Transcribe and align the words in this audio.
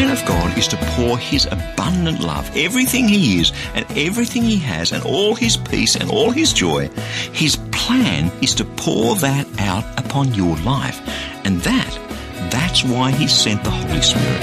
Plan 0.00 0.16
of 0.16 0.24
God 0.26 0.56
is 0.56 0.66
to 0.68 0.78
pour 0.96 1.18
His 1.18 1.44
abundant 1.44 2.20
love, 2.20 2.50
everything 2.56 3.06
He 3.06 3.38
is 3.38 3.52
and 3.74 3.84
everything 3.98 4.42
He 4.42 4.56
has, 4.56 4.92
and 4.92 5.04
all 5.04 5.34
His 5.34 5.58
peace 5.58 5.94
and 5.94 6.10
all 6.10 6.30
His 6.30 6.54
joy. 6.54 6.88
His 7.32 7.56
plan 7.70 8.32
is 8.40 8.54
to 8.54 8.64
pour 8.64 9.16
that 9.16 9.46
out 9.58 9.84
upon 9.98 10.32
your 10.32 10.56
life. 10.58 11.00
And 11.44 11.60
that, 11.60 12.50
that's 12.50 12.82
why 12.82 13.10
He 13.10 13.28
sent 13.28 13.62
the 13.62 13.70
Holy 13.70 14.00
Spirit. 14.00 14.40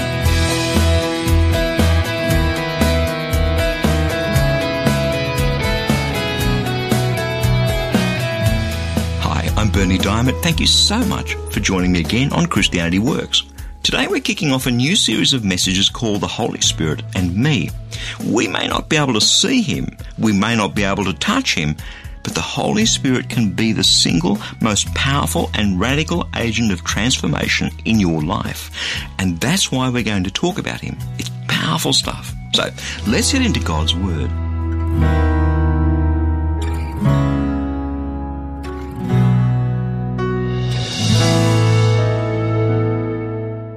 Hi, 9.22 9.50
I'm 9.56 9.72
Bernie 9.72 9.98
Dymet. 9.98 10.40
Thank 10.40 10.60
you 10.60 10.68
so 10.68 11.00
much 11.06 11.34
for 11.50 11.58
joining 11.58 11.90
me 11.90 12.00
again 12.00 12.32
on 12.32 12.46
Christianity 12.46 13.00
Works. 13.00 13.42
Today 13.88 14.06
we're 14.06 14.20
kicking 14.20 14.52
off 14.52 14.66
a 14.66 14.70
new 14.70 14.94
series 14.94 15.32
of 15.32 15.46
messages 15.46 15.88
called 15.88 16.20
The 16.20 16.26
Holy 16.26 16.60
Spirit 16.60 17.00
and 17.14 17.34
Me. 17.34 17.70
We 18.22 18.46
may 18.46 18.68
not 18.68 18.90
be 18.90 18.98
able 18.98 19.14
to 19.14 19.20
see 19.22 19.62
Him, 19.62 19.96
we 20.18 20.30
may 20.30 20.54
not 20.54 20.74
be 20.74 20.84
able 20.84 21.04
to 21.04 21.14
touch 21.14 21.54
Him, 21.54 21.74
but 22.22 22.34
the 22.34 22.42
Holy 22.42 22.84
Spirit 22.84 23.30
can 23.30 23.50
be 23.50 23.72
the 23.72 23.82
single 23.82 24.36
most 24.60 24.94
powerful 24.94 25.50
and 25.54 25.80
radical 25.80 26.28
agent 26.36 26.70
of 26.70 26.84
transformation 26.84 27.70
in 27.86 27.98
your 27.98 28.20
life. 28.20 28.70
And 29.18 29.40
that's 29.40 29.72
why 29.72 29.88
we're 29.88 30.02
going 30.02 30.24
to 30.24 30.30
talk 30.30 30.58
about 30.58 30.82
Him. 30.82 30.98
It's 31.18 31.30
powerful 31.48 31.94
stuff. 31.94 32.34
So 32.52 32.68
let's 33.06 33.32
get 33.32 33.40
into 33.40 33.60
God's 33.60 33.94
Word. 33.94 34.30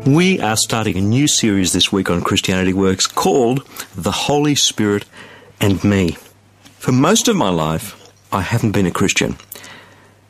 We 0.06 0.40
are 0.40 0.58
starting 0.58 0.98
a 0.98 1.02
new 1.02 1.28
series 1.28 1.74
this 1.74 1.92
week 1.92 2.10
on 2.10 2.24
Christianity 2.24 2.74
Works 2.74 3.06
called 3.06 3.64
The 3.96 4.12
Holy 4.12 4.56
Spirit 4.56 5.06
and 5.60 5.82
Me. 5.84 6.18
For 6.80 6.92
most 6.92 7.28
of 7.28 7.36
my 7.36 7.50
life, 7.50 8.12
I 8.32 8.42
haven't 8.42 8.72
been 8.72 8.88
a 8.88 8.92
Christian. 8.92 9.38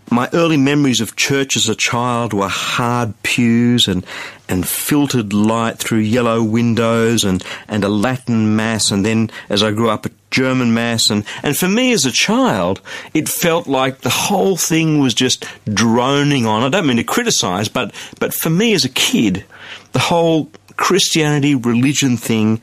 My 0.09 0.30
early 0.33 0.58
memories 0.58 0.99
of 0.99 1.16
church 1.16 1.55
as 1.55 1.69
a 1.69 1.75
child 1.75 2.33
were 2.33 2.49
hard 2.49 3.14
pews 3.23 3.88
and, 3.88 4.05
and 4.49 4.67
filtered 4.67 5.31
light 5.31 5.77
through 5.77 5.99
yellow 5.99 6.44
windows 6.44 7.23
and, 7.23 7.42
and 7.69 7.86
a 7.86 7.89
Latin 7.89 8.58
Mass, 8.58 8.92
and 8.92 9.05
then 9.05 9.31
as 9.47 9.64
I 9.64 9.72
grew 9.72 9.89
up, 9.89 10.05
a 10.05 10.11
German 10.31 10.73
Mass. 10.73 11.09
And, 11.09 11.23
and 11.44 11.55
for 11.55 11.69
me 11.69 11.94
as 11.94 12.05
a 12.05 12.11
child, 12.11 12.81
it 13.14 13.30
felt 13.30 13.67
like 13.67 13.99
the 13.99 14.09
whole 14.09 14.58
thing 14.58 14.99
was 14.99 15.14
just 15.14 15.45
droning 15.73 16.45
on. 16.45 16.61
I 16.61 16.67
don't 16.67 16.88
mean 16.88 16.97
to 16.97 17.05
criticize, 17.05 17.69
but, 17.69 17.95
but 18.19 18.33
for 18.33 18.49
me 18.49 18.73
as 18.73 18.83
a 18.83 18.89
kid, 18.89 19.45
the 19.91 20.00
whole 20.00 20.52
Christianity 20.77 21.55
religion 21.55 22.17
thing 22.17 22.61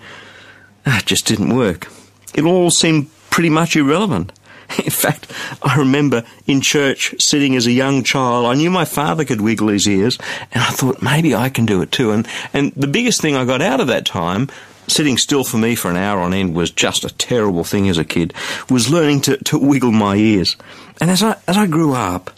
ah, 0.87 1.03
just 1.05 1.27
didn't 1.27 1.55
work. 1.55 1.89
It 2.35 2.45
all 2.45 2.71
seemed 2.71 3.11
pretty 3.31 3.51
much 3.51 3.77
irrelevant. 3.77 4.33
In 4.85 4.91
fact, 4.91 5.33
I 5.63 5.77
remember 5.77 6.25
in 6.47 6.61
church 6.61 7.15
sitting 7.19 7.57
as 7.57 7.67
a 7.67 7.73
young 7.73 8.03
child, 8.03 8.47
I 8.47 8.55
knew 8.55 8.71
my 8.71 8.85
father 8.85 9.25
could 9.25 9.41
wiggle 9.41 9.69
his 9.69 9.89
ears, 9.89 10.19
and 10.53 10.63
I 10.63 10.69
thought 10.69 11.01
maybe 11.01 11.35
I 11.35 11.49
can 11.49 11.65
do 11.65 11.81
it 11.81 11.91
too. 11.91 12.11
And, 12.11 12.29
and 12.53 12.73
the 12.75 12.87
biggest 12.87 13.23
thing 13.23 13.35
I 13.35 13.47
got 13.47 13.63
out 13.63 13.81
of 13.81 13.87
that 13.87 14.05
time, 14.05 14.49
sitting 14.87 15.17
still 15.17 15.45
for 15.45 15.57
me 15.57 15.75
for 15.75 15.91
an 15.91 15.97
hour 15.97 16.21
on 16.21 16.35
end 16.35 16.55
was 16.55 16.71
just 16.71 17.05
a 17.05 17.15
terrible 17.15 17.65
thing 17.65 17.89
as 17.89 17.97
a 17.97 18.05
kid, 18.05 18.35
was 18.69 18.91
learning 18.91 19.23
to, 19.23 19.37
to 19.45 19.59
wiggle 19.59 19.93
my 19.93 20.17
ears. 20.17 20.57
And 21.01 21.11
as 21.11 21.23
I, 21.23 21.37
as 21.47 21.57
I 21.57 21.67
grew 21.67 21.95
up, 21.95 22.31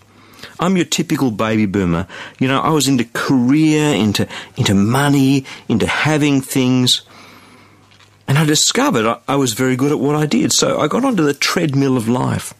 I'm 0.60 0.76
your 0.76 0.84
typical 0.84 1.30
baby 1.30 1.66
boomer. 1.66 2.06
You 2.38 2.46
know, 2.46 2.60
I 2.60 2.70
was 2.70 2.86
into 2.86 3.04
career, 3.14 3.94
into, 3.94 4.28
into 4.56 4.74
money, 4.74 5.46
into 5.68 5.86
having 5.86 6.42
things. 6.42 7.02
And 8.28 8.38
I 8.38 8.44
discovered 8.44 9.06
I, 9.06 9.18
I 9.26 9.36
was 9.36 9.54
very 9.54 9.74
good 9.74 9.90
at 9.90 9.98
what 9.98 10.14
I 10.14 10.26
did. 10.26 10.52
So 10.52 10.78
I 10.78 10.86
got 10.86 11.04
onto 11.04 11.24
the 11.24 11.34
treadmill 11.34 11.96
of 11.96 12.08
life. 12.08 12.54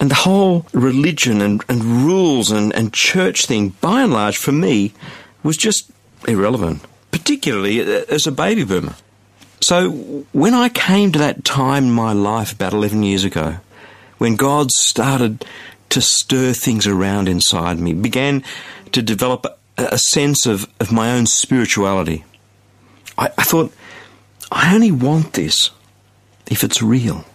And 0.00 0.10
the 0.10 0.16
whole 0.16 0.66
religion 0.72 1.40
and, 1.40 1.64
and 1.68 1.84
rules 1.84 2.50
and, 2.50 2.74
and 2.74 2.92
church 2.92 3.46
thing, 3.46 3.68
by 3.80 4.02
and 4.02 4.12
large, 4.12 4.36
for 4.36 4.50
me, 4.50 4.92
was 5.44 5.56
just 5.56 5.92
irrelevant, 6.26 6.82
particularly 7.12 7.80
as 7.80 8.26
a 8.26 8.32
baby 8.32 8.64
boomer. 8.64 8.96
So 9.60 9.90
when 10.32 10.54
I 10.54 10.68
came 10.70 11.12
to 11.12 11.20
that 11.20 11.44
time 11.44 11.84
in 11.84 11.92
my 11.92 12.12
life 12.12 12.52
about 12.52 12.72
11 12.72 13.04
years 13.04 13.22
ago, 13.22 13.58
when 14.18 14.34
God 14.34 14.72
started 14.72 15.44
to 15.92 16.00
stir 16.00 16.54
things 16.54 16.86
around 16.86 17.28
inside 17.28 17.78
me, 17.78 17.92
began 17.92 18.42
to 18.92 19.02
develop 19.02 19.58
a, 19.76 19.98
sense 19.98 20.46
of, 20.46 20.66
of 20.80 20.90
my 20.90 21.12
own 21.12 21.26
spirituality. 21.26 22.24
I, 23.18 23.26
I 23.36 23.42
thought, 23.42 23.72
I 24.50 24.74
only 24.74 24.90
want 24.90 25.34
this 25.34 25.70
if 26.50 26.64
it's 26.64 26.80
real, 26.80 27.26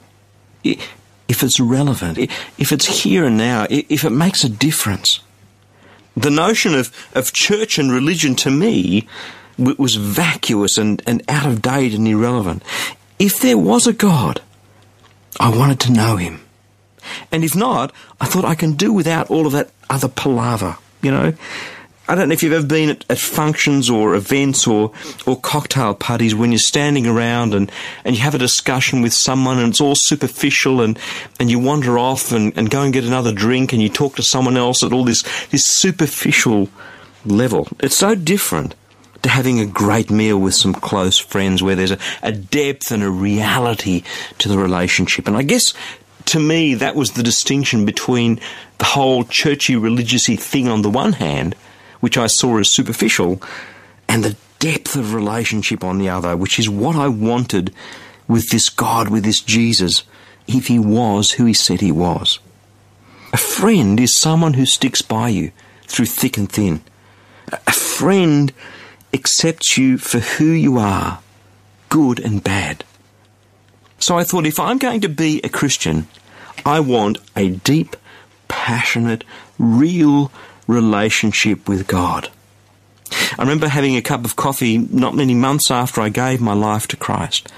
if 0.64 1.44
it's 1.44 1.60
relevant, 1.60 2.18
if 2.18 2.72
it's 2.72 3.04
here 3.04 3.26
and 3.26 3.38
now, 3.38 3.68
if 3.70 4.04
it 4.04 4.10
makes 4.10 4.44
a 4.44 4.50
difference. 4.50 5.20
The 6.16 6.32
notion 6.32 6.74
of, 6.74 6.92
of 7.14 7.34
church 7.34 7.78
and 7.78 7.92
religion 7.92 8.36
to 8.38 8.50
me 8.50 9.08
was 9.60 9.96
vacuous 9.96 10.80
and, 10.80 11.04
and 11.06 11.22
out 11.30 11.46
of 11.46 11.62
date 11.62 11.94
and 11.94 12.08
irrelevant. 12.08 12.64
If 13.20 13.40
there 13.40 13.58
was 13.58 13.86
a 13.86 13.94
God, 13.94 14.42
I 15.40 15.56
wanted 15.56 15.80
to 15.82 15.92
know 15.92 16.16
him. 16.16 16.42
And 17.32 17.44
if 17.44 17.56
not, 17.56 17.92
I 18.20 18.26
thought 18.26 18.46
I 18.46 18.56
can 18.56 18.74
do 18.74 18.94
without 18.94 19.30
all 19.30 19.46
of 19.46 19.54
that 19.54 19.72
other 19.90 20.08
palaver, 20.08 20.78
you 21.02 21.12
know? 21.12 21.34
I 22.10 22.16
don't 22.16 22.30
know 22.30 22.34
if 22.34 22.42
you've 22.42 22.54
ever 22.54 22.66
been 22.66 22.90
at, 22.90 23.06
at, 23.10 23.18
functions 23.18 23.90
or 23.90 24.16
events 24.16 24.66
or, 24.66 24.94
or 25.26 25.38
cocktail 25.38 25.94
parties 25.94 26.34
when 26.34 26.54
you're 26.54 26.60
standing 26.60 27.06
around 27.06 27.54
and, 27.54 27.70
and 28.06 28.16
you 28.16 28.22
have 28.22 28.34
a 28.34 28.38
discussion 28.38 29.02
with 29.02 29.14
someone 29.14 29.60
and 29.60 29.70
it's 29.70 29.82
all 29.82 29.96
superficial 29.96 30.80
and, 30.80 30.98
and 31.38 31.52
you 31.52 31.60
wander 31.60 32.00
off 32.00 32.32
and, 32.32 32.58
and 32.58 32.70
go 32.70 32.82
and 32.82 32.94
get 32.94 33.04
another 33.04 33.34
drink 33.34 33.74
and 33.74 33.82
you 33.82 33.90
talk 33.90 34.16
to 34.16 34.24
someone 34.24 34.56
else 34.56 34.84
at 34.84 34.94
all 34.94 35.04
this, 35.04 35.24
this 35.48 35.66
superficial 35.66 36.70
level. 37.26 37.68
It's 37.82 37.98
so 37.98 38.16
different 38.16 38.74
to 39.24 39.30
having 39.30 39.60
a 39.60 39.66
great 39.66 40.10
meal 40.10 40.40
with 40.40 40.56
some 40.56 40.74
close 40.74 41.18
friends 41.18 41.62
where 41.62 41.76
there's 41.76 41.92
a, 41.92 42.00
a 42.24 42.32
depth 42.32 42.90
and 42.92 43.04
a 43.04 43.10
reality 43.10 44.04
to 44.38 44.48
the 44.48 44.58
relationship. 44.58 45.28
And 45.28 45.36
I 45.36 45.44
guess 45.44 45.74
to 46.28 46.40
me, 46.40 46.74
that 46.76 46.96
was 46.96 47.12
the 47.12 47.24
distinction 47.24 47.86
between 47.86 48.40
the 48.78 48.86
whole 48.86 49.24
churchy, 49.24 49.74
religiousy 49.76 50.40
thing 50.40 50.68
on 50.68 50.82
the 50.82 50.90
one 50.90 51.14
hand, 51.14 51.56
which 52.00 52.18
I 52.18 52.28
saw 52.28 52.60
as 52.60 52.74
superficial, 52.74 53.42
and 54.08 54.24
the 54.24 54.38
depth 54.60 54.96
of 54.96 55.14
relationship 55.14 55.84
on 55.84 55.98
the 55.98 56.10
other, 56.10 56.36
which 56.36 56.60
is 56.60 56.70
what 56.70 56.96
I 56.96 57.08
wanted 57.08 57.74
with 58.28 58.50
this 58.50 58.70
God, 58.70 59.10
with 59.10 59.24
this 59.24 59.42
Jesus, 59.42 60.04
if 60.48 60.68
he 60.68 60.80
was 60.80 61.32
who 61.32 61.46
he 61.46 61.54
said 61.54 61.82
he 61.82 61.92
was. 61.92 62.40
A 63.34 63.38
friend 63.38 64.00
is 64.00 64.20
someone 64.20 64.54
who 64.54 64.66
sticks 64.66 65.02
by 65.02 65.30
you 65.30 65.52
through 65.84 66.06
thick 66.06 66.38
and 66.38 66.52
thin. 66.52 66.82
A 67.52 67.72
friend 67.72 68.54
accepts 69.14 69.78
you 69.78 69.98
for 69.98 70.20
who 70.20 70.46
you 70.46 70.78
are, 70.78 71.20
good 71.90 72.20
and 72.20 72.44
bad. 72.44 72.84
So 74.08 74.18
I 74.18 74.24
thought 74.24 74.46
if 74.46 74.58
I'm 74.58 74.78
going 74.78 75.02
to 75.02 75.10
be 75.10 75.42
a 75.44 75.50
Christian, 75.50 76.08
I 76.66 76.80
want 76.80 77.18
a 77.36 77.50
deep, 77.50 77.98
passionate, 78.48 79.26
real 79.60 80.32
relationship 80.66 81.68
with 81.68 81.88
God. 81.88 82.30
I 83.12 83.42
remember 83.42 83.68
having 83.68 83.98
a 83.98 84.02
cup 84.02 84.24
of 84.24 84.38
coffee 84.38 84.78
not 84.78 85.14
many 85.14 85.36
months 85.36 85.70
after 85.70 86.00
I 86.00 86.08
gave 86.08 86.40
my 86.40 86.54
life 86.54 86.88
to 86.88 86.96
Christ. 86.96 87.52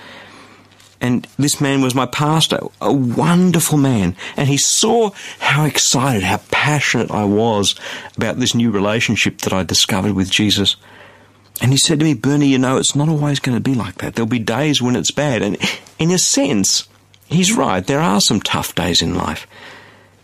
And 1.00 1.28
this 1.38 1.62
man 1.62 1.82
was 1.82 1.94
my 1.94 2.08
pastor, 2.08 2.62
a 2.82 2.92
wonderful 2.92 3.78
man. 3.78 4.16
And 4.36 4.50
he 4.50 4.58
saw 4.58 5.12
how 5.38 5.66
excited, 5.66 6.24
how 6.24 6.42
passionate 6.50 7.12
I 7.12 7.26
was 7.26 7.76
about 8.18 8.40
this 8.40 8.56
new 8.56 8.72
relationship 8.72 9.42
that 9.42 9.54
I 9.54 9.62
discovered 9.62 10.14
with 10.14 10.32
Jesus. 10.32 10.78
And 11.62 11.72
he 11.72 11.78
said 11.78 12.00
to 12.00 12.06
me, 12.06 12.14
Bernie, 12.14 12.48
you 12.48 12.58
know, 12.58 12.78
it's 12.78 12.96
not 12.96 13.10
always 13.10 13.40
going 13.40 13.58
to 13.58 13.62
be 13.64 13.76
like 13.76 13.96
that. 13.96 14.16
There'll 14.16 14.28
be 14.28 14.40
days 14.40 14.82
when 14.82 14.96
it's 14.96 15.12
bad. 15.12 15.42
And 15.42 15.58
in 15.98 16.12
a 16.12 16.18
sense, 16.18 16.88
he's 17.26 17.56
right. 17.56 17.86
There 17.86 18.00
are 18.00 18.22
some 18.22 18.40
tough 18.40 18.76
days 18.76 19.02
in 19.02 19.16
life. 19.16 19.46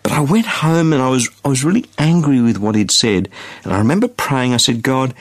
But 0.01 0.13
I 0.13 0.21
went 0.21 0.45
home 0.45 0.93
and 0.93 1.01
I 1.01 1.09
was, 1.09 1.29
I 1.43 1.49
was 1.49 1.63
really 1.63 1.85
angry 1.97 2.39
with 2.39 2.57
what 2.57 2.75
he'd 2.75 2.91
said. 2.91 3.27
And 3.63 3.73
I 3.73 3.79
remember 3.79 4.07
praying, 4.07 4.53
I 4.53 4.57
said, 4.57 4.83
God, 4.83 5.13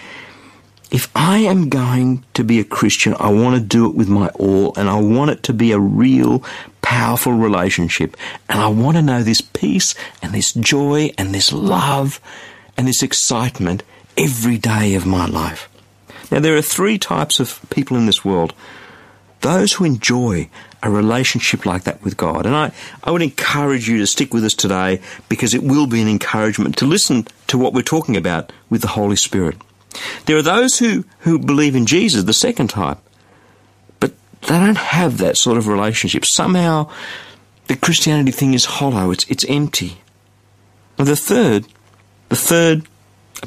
if 0.91 1.11
I 1.17 1.39
am 1.39 1.71
going 1.71 2.23
to 2.35 2.45
be 2.45 2.61
a 2.61 2.65
Christian, 2.65 3.17
I 3.19 3.33
want 3.33 3.57
to 3.57 3.61
do 3.61 3.89
it 3.89 3.97
with 3.97 4.09
my 4.09 4.29
all 4.29 4.75
and 4.77 4.89
I 4.89 5.01
want 5.01 5.31
it 5.31 5.43
to 5.45 5.53
be 5.53 5.73
a 5.73 5.79
real 5.79 6.45
powerful 6.83 7.33
relationship. 7.33 8.17
And 8.49 8.61
I 8.61 8.69
want 8.69 8.97
to 8.97 9.03
know 9.03 9.23
this 9.23 9.41
peace 9.41 9.95
and 10.23 10.33
this 10.33 10.53
joy 10.53 11.11
and 11.19 11.35
this 11.35 11.53
love 11.53 12.21
and 12.77 12.87
this 12.87 13.03
excitement 13.03 13.83
every 14.17 14.59
day 14.59 14.95
of 14.95 15.07
my 15.07 15.27
life. 15.27 15.69
Now, 16.31 16.41
there 16.41 16.57
are 16.57 16.63
three 16.63 16.99
types 16.99 17.41
of 17.41 17.61
people 17.71 17.97
in 17.97 18.07
this 18.07 18.25
world 18.25 18.55
those 19.45 19.75
who 19.75 19.85
enjoy 19.85 20.49
a 20.83 20.91
relationship 20.91 21.67
like 21.67 21.85
that 21.85 22.03
with 22.03 22.17
God. 22.17 22.47
And 22.47 22.57
I, 22.57 22.73
I 23.05 23.11
would 23.11 23.21
encourage 23.21 23.87
you 23.87 23.99
to 23.99 24.07
stick 24.07 24.33
with 24.33 24.43
us 24.43 24.55
today 24.55 25.03
because 25.29 25.53
it 25.53 25.63
will 25.63 25.87
be 25.87 26.01
an 26.01 26.09
encouragement 26.09 26.79
to 26.79 26.87
listen 26.87 27.27
to 27.49 27.59
what 27.59 27.75
we're 27.75 27.83
talking 27.83 28.17
about 28.17 28.53
with 28.71 28.81
the 28.81 28.89
Holy 28.89 29.17
Spirit. 29.17 29.59
There 30.25 30.39
are 30.39 30.43
those 30.43 30.79
who, 30.79 31.05
who 31.21 31.39
believe 31.39 31.77
in 31.77 31.85
Jesus, 31.85 32.25
the 32.25 32.33
second 32.33 32.69
type, 32.69 32.99
but 34.01 34.15
they 34.43 34.59
don't 34.59 34.79
have 34.79 35.19
that 35.19 35.37
sort 35.37 35.59
of 35.59 35.69
relationship. 35.69 36.25
Somehow 36.25 36.91
the 37.67 37.77
Christianity 37.77 38.33
thing 38.33 38.55
is 38.55 38.65
hollow, 38.65 39.11
it's, 39.11 39.25
it's 39.31 39.45
empty. 39.47 40.01
And 40.97 41.07
the 41.07 41.17
third, 41.17 41.67
the 42.31 42.37
third 42.37 42.87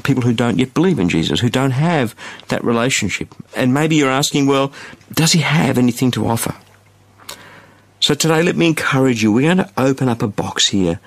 people 0.02 0.22
who 0.22 0.32
don't 0.32 0.58
yet 0.58 0.74
believe 0.74 0.98
in 0.98 1.08
Jesus, 1.08 1.40
who 1.40 1.48
don't 1.48 1.72
have 1.72 2.14
that 2.48 2.64
relationship. 2.64 3.34
And 3.56 3.74
maybe 3.74 3.96
you're 3.96 4.10
asking, 4.10 4.46
well, 4.46 4.72
does 5.12 5.32
he 5.32 5.40
have 5.40 5.78
anything 5.78 6.10
to 6.12 6.26
offer? 6.26 6.54
So 8.00 8.14
today, 8.14 8.42
let 8.42 8.56
me 8.56 8.68
encourage 8.68 9.22
you. 9.22 9.32
We're 9.32 9.54
going 9.54 9.66
to 9.66 9.72
open 9.76 10.08
up 10.08 10.22
a 10.22 10.28
box 10.28 10.68
here 10.68 11.00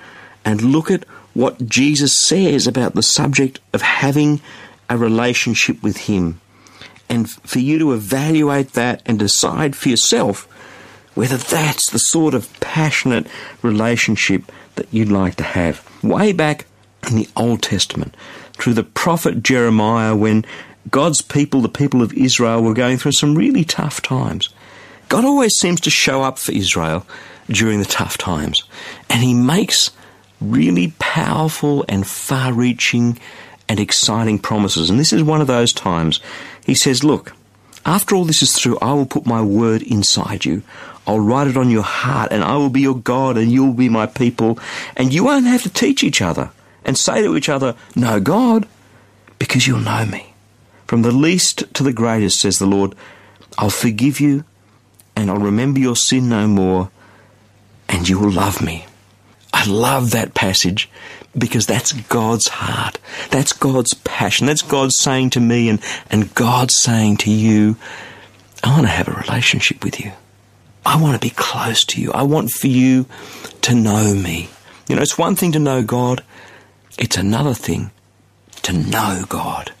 and 0.44 0.60
look 0.60 0.90
at 0.90 1.04
what 1.34 1.66
Jesus 1.66 2.20
says 2.20 2.66
about 2.66 2.94
the 2.94 3.02
subject 3.02 3.60
of 3.72 3.80
having 3.82 4.40
a 4.90 4.98
relationship 4.98 5.82
with 5.82 5.96
Him. 5.96 6.40
And 7.08 7.30
for 7.30 7.58
you 7.58 7.78
to 7.78 7.92
evaluate 7.92 8.72
that 8.72 9.02
and 9.06 9.18
decide 9.18 9.74
for 9.74 9.88
yourself 9.88 10.48
whether 11.14 11.36
that's 11.36 11.90
the 11.90 11.98
sort 11.98 12.34
of 12.34 12.48
passionate 12.60 13.26
relationship 13.60 14.50
that 14.76 14.88
you'd 14.90 15.10
like 15.10 15.34
to 15.36 15.44
have. 15.44 15.86
Way 16.02 16.32
back 16.32 16.66
in 17.08 17.16
the 17.16 17.28
Old 17.36 17.62
Testament, 17.62 18.16
through 18.54 18.74
the 18.74 18.82
prophet 18.82 19.42
Jeremiah, 19.42 20.14
when 20.14 20.44
God's 20.90 21.22
people, 21.22 21.60
the 21.60 21.68
people 21.68 22.02
of 22.02 22.12
Israel, 22.14 22.62
were 22.62 22.74
going 22.74 22.98
through 22.98 23.12
some 23.12 23.34
really 23.34 23.64
tough 23.64 24.02
times. 24.02 24.48
God 25.08 25.24
always 25.24 25.54
seems 25.54 25.80
to 25.82 25.90
show 25.90 26.22
up 26.22 26.38
for 26.38 26.52
Israel 26.52 27.06
during 27.48 27.78
the 27.78 27.84
tough 27.84 28.18
times. 28.18 28.64
And 29.08 29.22
He 29.22 29.34
makes 29.34 29.90
really 30.40 30.94
powerful 30.98 31.84
and 31.88 32.06
far 32.06 32.52
reaching 32.52 33.18
and 33.68 33.78
exciting 33.78 34.38
promises. 34.38 34.90
And 34.90 34.98
this 34.98 35.12
is 35.12 35.22
one 35.22 35.40
of 35.40 35.46
those 35.46 35.72
times. 35.72 36.20
He 36.64 36.74
says, 36.74 37.04
Look, 37.04 37.32
after 37.86 38.14
all 38.14 38.24
this 38.24 38.42
is 38.42 38.56
through, 38.56 38.78
I 38.80 38.92
will 38.92 39.06
put 39.06 39.26
my 39.26 39.42
word 39.42 39.82
inside 39.82 40.44
you. 40.44 40.62
I'll 41.06 41.20
write 41.20 41.48
it 41.48 41.56
on 41.56 41.70
your 41.70 41.82
heart, 41.82 42.30
and 42.30 42.44
I 42.44 42.56
will 42.56 42.70
be 42.70 42.82
your 42.82 42.96
God, 42.96 43.36
and 43.36 43.50
you'll 43.50 43.74
be 43.74 43.88
my 43.88 44.06
people. 44.06 44.58
And 44.96 45.12
you 45.12 45.24
won't 45.24 45.46
have 45.46 45.62
to 45.64 45.70
teach 45.70 46.04
each 46.04 46.22
other 46.22 46.50
and 46.84 46.96
say 46.98 47.22
to 47.22 47.36
each 47.36 47.48
other, 47.48 47.74
Know 47.94 48.20
God, 48.20 48.66
because 49.38 49.66
you'll 49.66 49.80
know 49.80 50.04
me. 50.04 50.34
From 50.86 51.02
the 51.02 51.12
least 51.12 51.72
to 51.74 51.82
the 51.82 51.92
greatest, 51.92 52.40
says 52.40 52.58
the 52.58 52.66
Lord, 52.66 52.94
I'll 53.58 53.70
forgive 53.70 54.20
you, 54.20 54.44
and 55.16 55.30
I'll 55.30 55.38
remember 55.38 55.80
your 55.80 55.96
sin 55.96 56.28
no 56.28 56.46
more, 56.46 56.90
and 57.88 58.08
you 58.08 58.18
will 58.18 58.30
love 58.30 58.62
me. 58.62 58.86
I 59.52 59.66
love 59.66 60.10
that 60.10 60.34
passage 60.34 60.88
because 61.36 61.66
that's 61.66 61.92
God's 61.92 62.48
heart. 62.48 62.98
That's 63.30 63.52
God's 63.52 63.94
passion. 63.94 64.46
That's 64.46 64.62
God 64.62 64.92
saying 64.92 65.30
to 65.30 65.40
me 65.40 65.68
and, 65.68 65.80
and 66.10 66.34
God 66.34 66.70
saying 66.70 67.18
to 67.18 67.30
you, 67.30 67.76
I 68.64 68.70
want 68.70 68.82
to 68.82 68.88
have 68.88 69.08
a 69.08 69.12
relationship 69.12 69.84
with 69.84 70.00
you. 70.00 70.12
I 70.84 71.00
want 71.00 71.14
to 71.14 71.20
be 71.20 71.34
close 71.34 71.84
to 71.86 72.00
you. 72.00 72.12
I 72.12 72.22
want 72.22 72.50
for 72.50 72.66
you 72.66 73.06
to 73.62 73.74
know 73.74 74.14
me. 74.14 74.50
You 74.88 74.96
know, 74.96 75.02
it's 75.02 75.18
one 75.18 75.36
thing 75.36 75.52
to 75.52 75.58
know 75.58 75.82
God. 75.82 76.24
It's 76.98 77.16
another 77.16 77.54
thing 77.54 77.90
to 78.62 78.72
know 78.72 79.24
God 79.28 79.72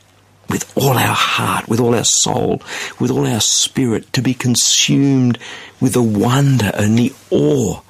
with 0.48 0.76
all 0.76 0.98
our 0.98 1.14
heart, 1.14 1.68
with 1.68 1.80
all 1.80 1.94
our 1.94 2.04
soul, 2.04 2.62
with 3.00 3.10
all 3.10 3.26
our 3.26 3.40
spirit, 3.40 4.12
to 4.12 4.22
be 4.22 4.34
consumed 4.34 5.38
with 5.80 5.94
the 5.94 6.02
wonder 6.02 6.70
and 6.74 6.98
the 6.98 7.12
awe 7.30 7.80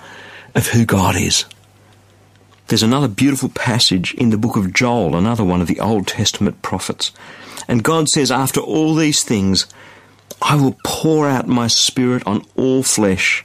of 0.55 0.69
who 0.69 0.85
God 0.85 1.17
is. 1.17 1.45
There's 2.69 2.83
another 2.83 3.09
beautiful 3.09 3.49
passage 3.49 4.15
in 4.15 4.31
the 4.31 4.39
book 4.39 4.57
of 4.57 4.73
Joel, 4.73 5.17
another 5.17 5.45
one 5.45 5.61
of 5.61 5.67
the 5.67 5.81
Old 5.81 6.07
Testament 6.07 6.63
prophets. 6.63 7.13
And 7.69 7.85
God 7.85 8.09
says, 8.09 8.31
After 8.31 8.61
all 8.61 8.95
these 8.95 9.23
things, 9.25 9.67
I 10.41 10.57
will 10.57 10.79
pour 10.85 11.29
out 11.29 11.47
my 11.47 11.67
spirit 11.67 12.23
on 12.27 12.45
all 12.57 12.83
flesh, 12.83 13.45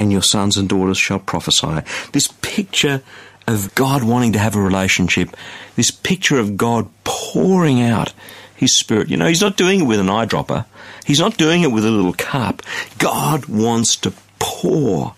and 0.00 0.10
your 0.10 0.22
sons 0.22 0.56
and 0.56 0.68
daughters 0.68 0.98
shall 0.98 1.18
prophesy. 1.18 1.82
This 2.12 2.28
picture 2.40 3.02
of 3.46 3.74
God 3.74 4.02
wanting 4.04 4.32
to 4.32 4.38
have 4.38 4.56
a 4.56 4.60
relationship, 4.60 5.36
this 5.76 5.90
picture 5.90 6.38
of 6.38 6.56
God 6.56 6.88
pouring 7.04 7.80
out 7.82 8.12
his 8.54 8.76
spirit. 8.76 9.08
You 9.08 9.16
know, 9.16 9.26
he's 9.26 9.40
not 9.40 9.56
doing 9.56 9.80
it 9.80 9.86
with 9.86 10.00
an 10.00 10.06
eyedropper. 10.06 10.64
He's 11.04 11.18
not 11.18 11.36
doing 11.36 11.62
it 11.62 11.72
with 11.72 11.84
a 11.84 11.90
little 11.90 12.12
cup. 12.12 12.62
God 12.98 13.46
wants 13.46 13.96
to 13.96 14.12
pour 14.38 15.14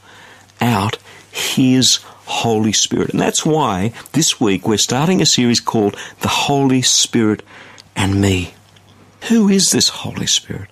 out 0.60 0.98
his 1.30 1.96
Holy 2.26 2.72
Spirit. 2.72 3.10
And 3.10 3.20
that's 3.20 3.44
why 3.44 3.92
this 4.12 4.40
week 4.40 4.66
we're 4.66 4.78
starting 4.78 5.20
a 5.20 5.26
series 5.26 5.60
called 5.60 5.96
The 6.20 6.28
Holy 6.28 6.80
Spirit 6.80 7.42
and 7.94 8.20
Me. 8.20 8.54
Who 9.28 9.48
is 9.48 9.70
this 9.70 9.88
Holy 9.88 10.26
Spirit? 10.26 10.70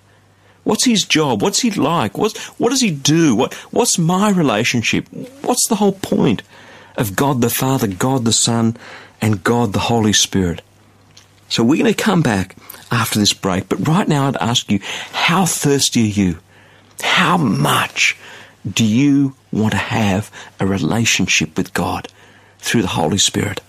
What's 0.63 0.85
his 0.85 1.03
job? 1.03 1.41
What's 1.41 1.59
he 1.59 1.71
like? 1.71 2.17
What 2.17 2.33
does 2.59 2.81
he 2.81 2.89
do? 2.89 3.35
What, 3.35 3.53
what's 3.71 3.99
my 3.99 4.29
relationship? 4.29 5.07
What's 5.41 5.67
the 5.67 5.75
whole 5.75 5.91
point 5.91 6.41
of 6.97 7.15
God 7.15 7.41
the 7.41 7.49
Father, 7.49 7.87
God 7.87 8.25
the 8.25 8.33
Son, 8.33 8.77
and 9.21 9.43
God 9.43 9.73
the 9.73 9.79
Holy 9.79 10.13
Spirit? 10.13 10.61
So 11.49 11.63
we're 11.63 11.83
going 11.83 11.93
to 11.93 12.03
come 12.03 12.21
back 12.21 12.55
after 12.91 13.19
this 13.19 13.33
break, 13.33 13.69
but 13.69 13.87
right 13.87 14.07
now 14.07 14.27
I'd 14.27 14.37
ask 14.37 14.71
you, 14.71 14.79
how 15.11 15.45
thirsty 15.45 16.03
are 16.03 16.07
you? 16.07 16.39
How 17.01 17.37
much 17.37 18.17
do 18.69 18.85
you 18.85 19.35
want 19.51 19.71
to 19.71 19.77
have 19.77 20.31
a 20.59 20.65
relationship 20.65 21.57
with 21.57 21.73
God 21.73 22.07
through 22.59 22.81
the 22.81 22.87
Holy 22.87 23.17
Spirit? 23.17 23.61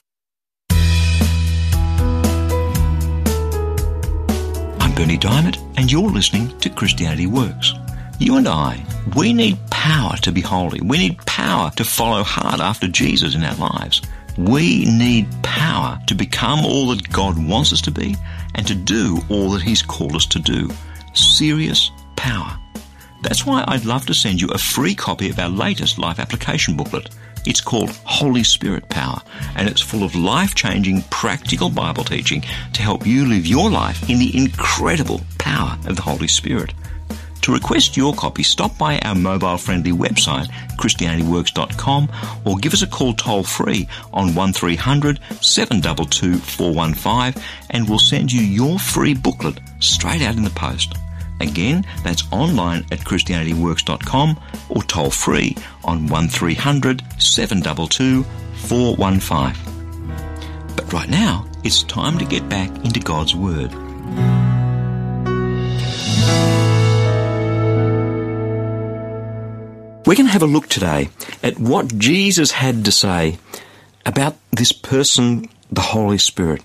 I'm 4.80 4.94
Bernie 4.94 5.18
Dymet, 5.18 5.58
and 5.76 5.90
you're 5.90 6.10
listening 6.10 6.56
to 6.60 6.70
Christianity 6.70 7.26
Works. 7.26 7.74
You 8.18 8.36
and 8.36 8.46
I, 8.46 8.84
we 9.16 9.32
need 9.32 9.58
power 9.70 10.16
to 10.18 10.32
be 10.32 10.40
holy. 10.40 10.80
We 10.80 10.98
need 10.98 11.18
power 11.26 11.70
to 11.72 11.84
follow 11.84 12.22
hard 12.22 12.60
after 12.60 12.88
Jesus 12.88 13.34
in 13.34 13.44
our 13.44 13.56
lives. 13.56 14.02
We 14.38 14.84
need 14.86 15.26
power 15.42 15.98
to 16.06 16.14
become 16.14 16.64
all 16.64 16.88
that 16.88 17.10
God 17.10 17.36
wants 17.38 17.72
us 17.72 17.80
to 17.82 17.90
be 17.90 18.16
and 18.54 18.66
to 18.66 18.74
do 18.74 19.20
all 19.28 19.50
that 19.50 19.62
He's 19.62 19.82
called 19.82 20.14
us 20.14 20.26
to 20.26 20.38
do. 20.38 20.70
Serious 21.12 21.90
power. 22.16 22.58
That's 23.22 23.46
why 23.46 23.64
I'd 23.66 23.84
love 23.84 24.06
to 24.06 24.14
send 24.14 24.40
you 24.40 24.48
a 24.48 24.58
free 24.58 24.94
copy 24.94 25.30
of 25.30 25.38
our 25.38 25.48
latest 25.48 25.98
life 25.98 26.18
application 26.18 26.76
booklet. 26.76 27.10
It's 27.46 27.60
called 27.60 27.90
Holy 28.04 28.42
Spirit 28.42 28.88
Power, 28.88 29.20
and 29.56 29.68
it's 29.68 29.80
full 29.80 30.02
of 30.02 30.14
life 30.14 30.54
changing, 30.54 31.02
practical 31.10 31.68
Bible 31.68 32.04
teaching 32.04 32.42
to 32.72 32.82
help 32.82 33.06
you 33.06 33.26
live 33.26 33.46
your 33.46 33.70
life 33.70 34.08
in 34.08 34.18
the 34.18 34.36
incredible 34.36 35.20
power 35.38 35.78
of 35.86 35.96
the 35.96 36.02
Holy 36.02 36.28
Spirit. 36.28 36.72
To 37.44 37.52
request 37.52 37.94
your 37.94 38.14
copy, 38.14 38.42
stop 38.42 38.78
by 38.78 38.98
our 39.00 39.14
mobile 39.14 39.58
friendly 39.58 39.92
website, 39.92 40.46
ChristianityWorks.com, 40.78 42.08
or 42.46 42.56
give 42.56 42.72
us 42.72 42.80
a 42.80 42.86
call 42.86 43.12
toll 43.12 43.42
free 43.42 43.86
on 44.14 44.34
1300 44.34 45.20
722 45.42 46.38
415 46.38 47.42
and 47.68 47.86
we'll 47.86 47.98
send 47.98 48.32
you 48.32 48.40
your 48.40 48.78
free 48.78 49.12
booklet 49.12 49.60
straight 49.78 50.22
out 50.22 50.36
in 50.36 50.42
the 50.42 50.48
post. 50.48 50.94
Again, 51.38 51.84
that's 52.02 52.24
online 52.32 52.86
at 52.90 53.00
ChristianityWorks.com 53.00 54.40
or 54.70 54.82
toll 54.84 55.10
free 55.10 55.54
on 55.84 56.06
1300 56.06 57.02
722 57.18 58.22
415. 58.54 60.74
But 60.74 60.90
right 60.94 61.10
now, 61.10 61.44
it's 61.62 61.82
time 61.82 62.16
to 62.16 62.24
get 62.24 62.48
back 62.48 62.70
into 62.86 63.00
God's 63.00 63.34
Word. 63.34 63.70
We're 70.14 70.18
going 70.18 70.26
to 70.28 70.32
have 70.34 70.42
a 70.44 70.46
look 70.46 70.68
today 70.68 71.08
at 71.42 71.58
what 71.58 71.98
Jesus 71.98 72.52
had 72.52 72.84
to 72.84 72.92
say 72.92 73.36
about 74.06 74.36
this 74.52 74.70
person, 74.70 75.48
the 75.72 75.80
Holy 75.80 76.18
Spirit. 76.18 76.62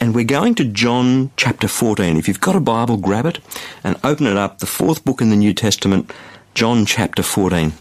And 0.00 0.14
we're 0.14 0.24
going 0.24 0.54
to 0.54 0.64
John 0.64 1.32
chapter 1.36 1.68
14. 1.68 2.16
If 2.16 2.28
you've 2.28 2.40
got 2.40 2.56
a 2.56 2.60
Bible, 2.60 2.96
grab 2.96 3.26
it 3.26 3.40
and 3.84 4.00
open 4.02 4.26
it 4.26 4.38
up, 4.38 4.60
the 4.60 4.64
fourth 4.64 5.04
book 5.04 5.20
in 5.20 5.28
the 5.28 5.36
New 5.36 5.52
Testament, 5.52 6.10
John 6.54 6.86
chapter 6.86 7.22
14. 7.22 7.74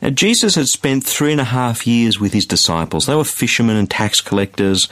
Now, 0.00 0.10
Jesus 0.10 0.54
had 0.54 0.68
spent 0.68 1.02
three 1.02 1.32
and 1.32 1.40
a 1.40 1.44
half 1.44 1.84
years 1.84 2.20
with 2.20 2.32
his 2.32 2.46
disciples. 2.46 3.06
They 3.06 3.16
were 3.16 3.24
fishermen 3.24 3.74
and 3.74 3.90
tax 3.90 4.20
collectors, 4.20 4.88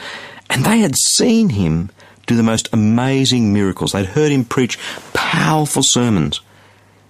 and 0.51 0.65
they 0.65 0.79
had 0.81 0.97
seen 0.97 1.51
him 1.51 1.93
do 2.27 2.35
the 2.35 2.43
most 2.43 2.69
amazing 2.73 3.53
miracles. 3.53 3.93
They'd 3.93 4.07
heard 4.07 4.33
him 4.33 4.45
preach 4.45 4.77
powerful 5.13 5.85
sermons. 5.85 6.41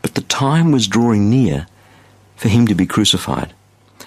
But 0.02 0.16
the 0.16 0.20
time 0.20 0.70
was 0.70 0.86
drawing 0.86 1.30
near 1.30 1.66
for 2.44 2.50
him 2.50 2.66
to 2.66 2.74
be 2.74 2.84
crucified. 2.84 3.54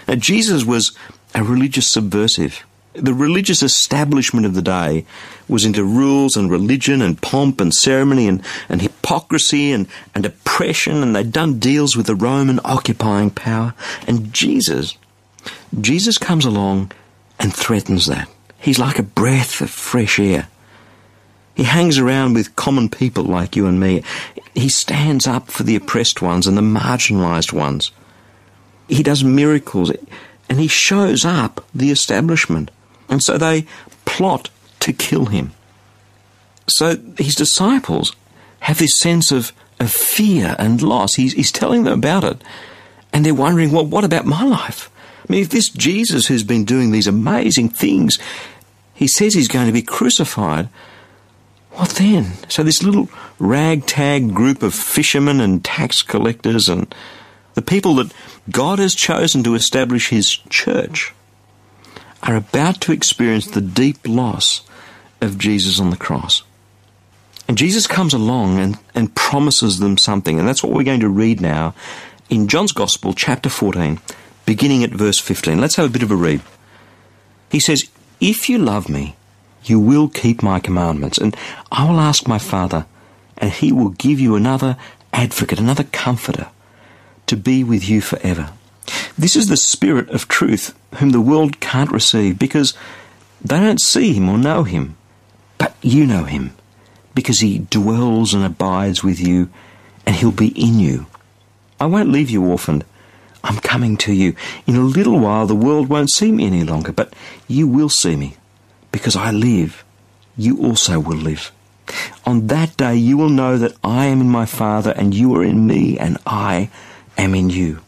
Now, 0.08 0.14
Jesus 0.14 0.64
was 0.64 0.96
a 1.34 1.44
religious 1.44 1.92
subversive. 1.92 2.64
The 2.94 3.16
religious 3.16 3.64
establishment 3.64 4.46
of 4.46 4.54
the 4.54 4.62
day 4.62 5.08
was 5.48 5.66
into 5.66 5.84
rules 5.84 6.38
and 6.38 6.52
religion 6.52 7.02
and 7.02 7.20
pomp 7.20 7.60
and 7.60 7.74
ceremony 7.74 8.28
and, 8.28 8.44
and 8.70 8.80
hypocrisy 8.80 9.72
and, 9.72 9.88
and 10.14 10.24
oppression, 10.24 11.02
and 11.02 11.16
they'd 11.16 11.32
done 11.32 11.58
deals 11.58 11.98
with 11.98 12.06
the 12.06 12.14
Roman 12.14 12.60
occupying 12.64 13.32
power. 13.32 13.74
And 14.08 14.32
Jesus, 14.32 14.96
Jesus 15.82 16.20
comes 16.20 16.46
along 16.46 16.92
and 17.40 17.52
threatens 17.52 18.06
that. 18.06 18.30
He's 18.60 18.78
like 18.78 19.00
a 19.00 19.04
breath 19.04 19.62
of 19.62 19.72
fresh 19.72 20.20
air. 20.20 20.48
He 21.56 21.64
hangs 21.64 21.98
around 21.98 22.36
with 22.36 22.56
common 22.56 22.88
people 22.88 23.24
like 23.24 23.56
you 23.56 23.66
and 23.66 23.80
me. 23.80 24.04
He 24.54 24.70
stands 24.70 25.26
up 25.26 25.50
for 25.50 25.64
the 25.64 25.76
oppressed 25.76 26.22
ones 26.22 26.46
and 26.46 26.56
the 26.56 26.62
marginalised 26.62 27.52
ones. 27.52 27.90
He 28.88 29.04
does 29.04 29.24
miracles 29.24 29.92
and 30.50 30.60
he 30.60 30.68
shows 30.68 31.26
up 31.26 31.66
the 31.74 31.92
establishment. 31.92 32.72
And 33.10 33.22
so 33.22 33.38
they 33.38 33.66
plot 34.06 34.50
to 34.82 34.94
kill 34.94 35.26
him. 35.26 35.52
So 36.68 36.98
his 37.18 37.36
disciples 37.36 38.16
have 38.62 38.80
this 38.80 39.00
sense 39.00 39.32
of, 39.32 39.52
of 39.80 39.92
fear 39.92 40.56
and 40.60 40.82
loss. 40.82 41.16
He's, 41.16 41.34
he's 41.34 41.52
telling 41.52 41.84
them 41.84 42.00
about 42.00 42.24
it. 42.24 42.42
And 43.14 43.26
they're 43.26 43.34
wondering, 43.34 43.72
well, 43.72 43.86
what 43.86 44.04
about 44.04 44.26
my 44.26 44.44
life? 44.44 44.90
I 45.28 45.32
mean, 45.32 45.42
if 45.42 45.50
this 45.50 45.70
Jesus 45.70 46.28
who's 46.28 46.44
been 46.44 46.66
doing 46.66 46.92
these 46.92 47.08
amazing 47.08 47.70
things, 47.70 48.18
he 48.94 49.08
says 49.08 49.34
he's 49.34 49.48
going 49.48 49.68
to 49.68 49.74
be 49.74 49.82
crucified, 49.82 50.70
what 51.72 51.90
then? 51.90 52.34
So 52.50 52.64
this 52.64 52.82
little 52.82 53.10
ragtag 53.40 54.34
group 54.34 54.64
of 54.64 54.74
fishermen 54.74 55.40
and 55.40 55.64
tax 55.64 56.02
collectors 56.02 56.68
and 56.68 56.94
the 57.54 57.62
people 57.62 57.96
that 57.96 58.12
God 58.50 58.80
has 58.80 58.96
chosen 58.96 59.44
to 59.44 59.56
establish 59.56 60.10
his 60.10 60.30
church 60.50 61.14
are 62.24 62.36
about 62.36 62.82
to 62.82 62.92
experience 62.92 63.48
the 63.48 63.62
deep 63.62 63.98
loss 64.08 64.62
of 65.22 65.38
Jesus 65.38 65.80
on 65.80 65.90
the 65.90 65.98
cross. 65.98 66.44
And 67.48 67.58
Jesus 67.58 67.88
comes 67.88 68.14
along 68.14 68.60
and, 68.60 68.80
and 68.94 69.16
promises 69.16 69.80
them 69.80 69.98
something, 69.98 70.38
and 70.38 70.48
that's 70.48 70.64
what 70.64 70.74
we're 70.74 70.84
going 70.84 71.00
to 71.00 71.10
read 71.10 71.40
now 71.40 71.74
in 72.30 72.48
John's 72.48 72.74
Gospel, 72.74 73.14
chapter 73.14 73.50
14, 73.50 74.00
beginning 74.46 74.84
at 74.84 74.90
verse 74.90 75.20
15. 75.20 75.60
Let's 75.60 75.76
have 75.76 75.86
a 75.86 75.94
bit 75.94 76.04
of 76.04 76.12
a 76.12 76.16
read. 76.16 76.42
He 77.50 77.60
says, 77.60 77.90
If 78.20 78.50
you 78.50 78.58
love 78.58 78.90
me, 78.90 79.16
you 79.64 79.80
will 79.80 80.10
keep 80.10 80.44
my 80.44 80.60
commandments, 80.60 81.18
and 81.18 81.36
I 81.72 81.90
will 81.90 82.00
ask 82.00 82.28
my 82.28 82.38
Father, 82.38 82.86
and 83.38 83.52
he 83.52 83.72
will 83.72 83.90
give 83.90 84.20
you 84.20 84.36
another 84.36 84.78
advocate, 85.14 85.60
another 85.60 85.86
comforter, 85.86 86.48
to 87.28 87.38
be 87.38 87.64
with 87.64 87.88
you 87.88 88.02
forever. 88.02 88.52
This 89.18 89.36
is 89.36 89.48
the 89.48 89.58
Spirit 89.58 90.10
of 90.10 90.28
truth, 90.28 90.78
whom 90.96 91.12
the 91.12 91.22
world 91.22 91.60
can't 91.60 91.92
receive 91.92 92.40
because 92.40 92.74
they 93.44 93.60
don't 93.60 93.82
see 93.82 94.14
him 94.14 94.30
or 94.30 94.38
know 94.38 94.64
him. 94.64 94.96
But 95.58 95.76
you 95.82 96.06
know 96.06 96.24
him, 96.24 96.56
because 97.14 97.40
he 97.40 97.60
dwells 97.60 98.34
and 98.34 98.44
abides 98.44 99.04
with 99.04 99.20
you, 99.20 99.50
and 100.06 100.16
he'll 100.16 100.32
be 100.32 100.50
in 100.50 100.80
you. 100.80 101.08
I 101.80 101.86
won't 101.86 102.12
leave 102.12 102.30
you 102.30 102.46
orphaned. 102.46 102.86
I'm 103.44 103.60
coming 103.60 103.98
to 103.98 104.14
you. 104.14 104.36
In 104.66 104.76
a 104.76 104.82
little 104.82 105.20
while 105.20 105.46
the 105.46 105.56
world 105.56 105.90
won't 105.90 106.12
see 106.12 106.32
me 106.32 106.46
any 106.46 106.64
longer, 106.64 106.92
but 106.92 107.14
you 107.48 107.68
will 107.68 107.90
see 107.90 108.16
me. 108.16 108.36
Because 108.92 109.16
I 109.16 109.32
live, 109.32 109.84
you 110.38 110.64
also 110.64 111.00
will 111.00 111.18
live. 111.18 111.52
On 112.26 112.48
that 112.48 112.76
day 112.78 112.96
you 112.96 113.18
will 113.18 113.30
know 113.30 113.58
that 113.58 113.76
I 113.84 114.06
am 114.06 114.22
in 114.22 114.30
my 114.30 114.46
Father, 114.46 114.92
and 114.92 115.14
you 115.14 115.36
are 115.36 115.44
in 115.44 115.66
me, 115.68 115.98
and 115.98 116.18
I 116.26 116.70
am 117.18 117.36
in 117.36 117.50
you. 117.50 117.82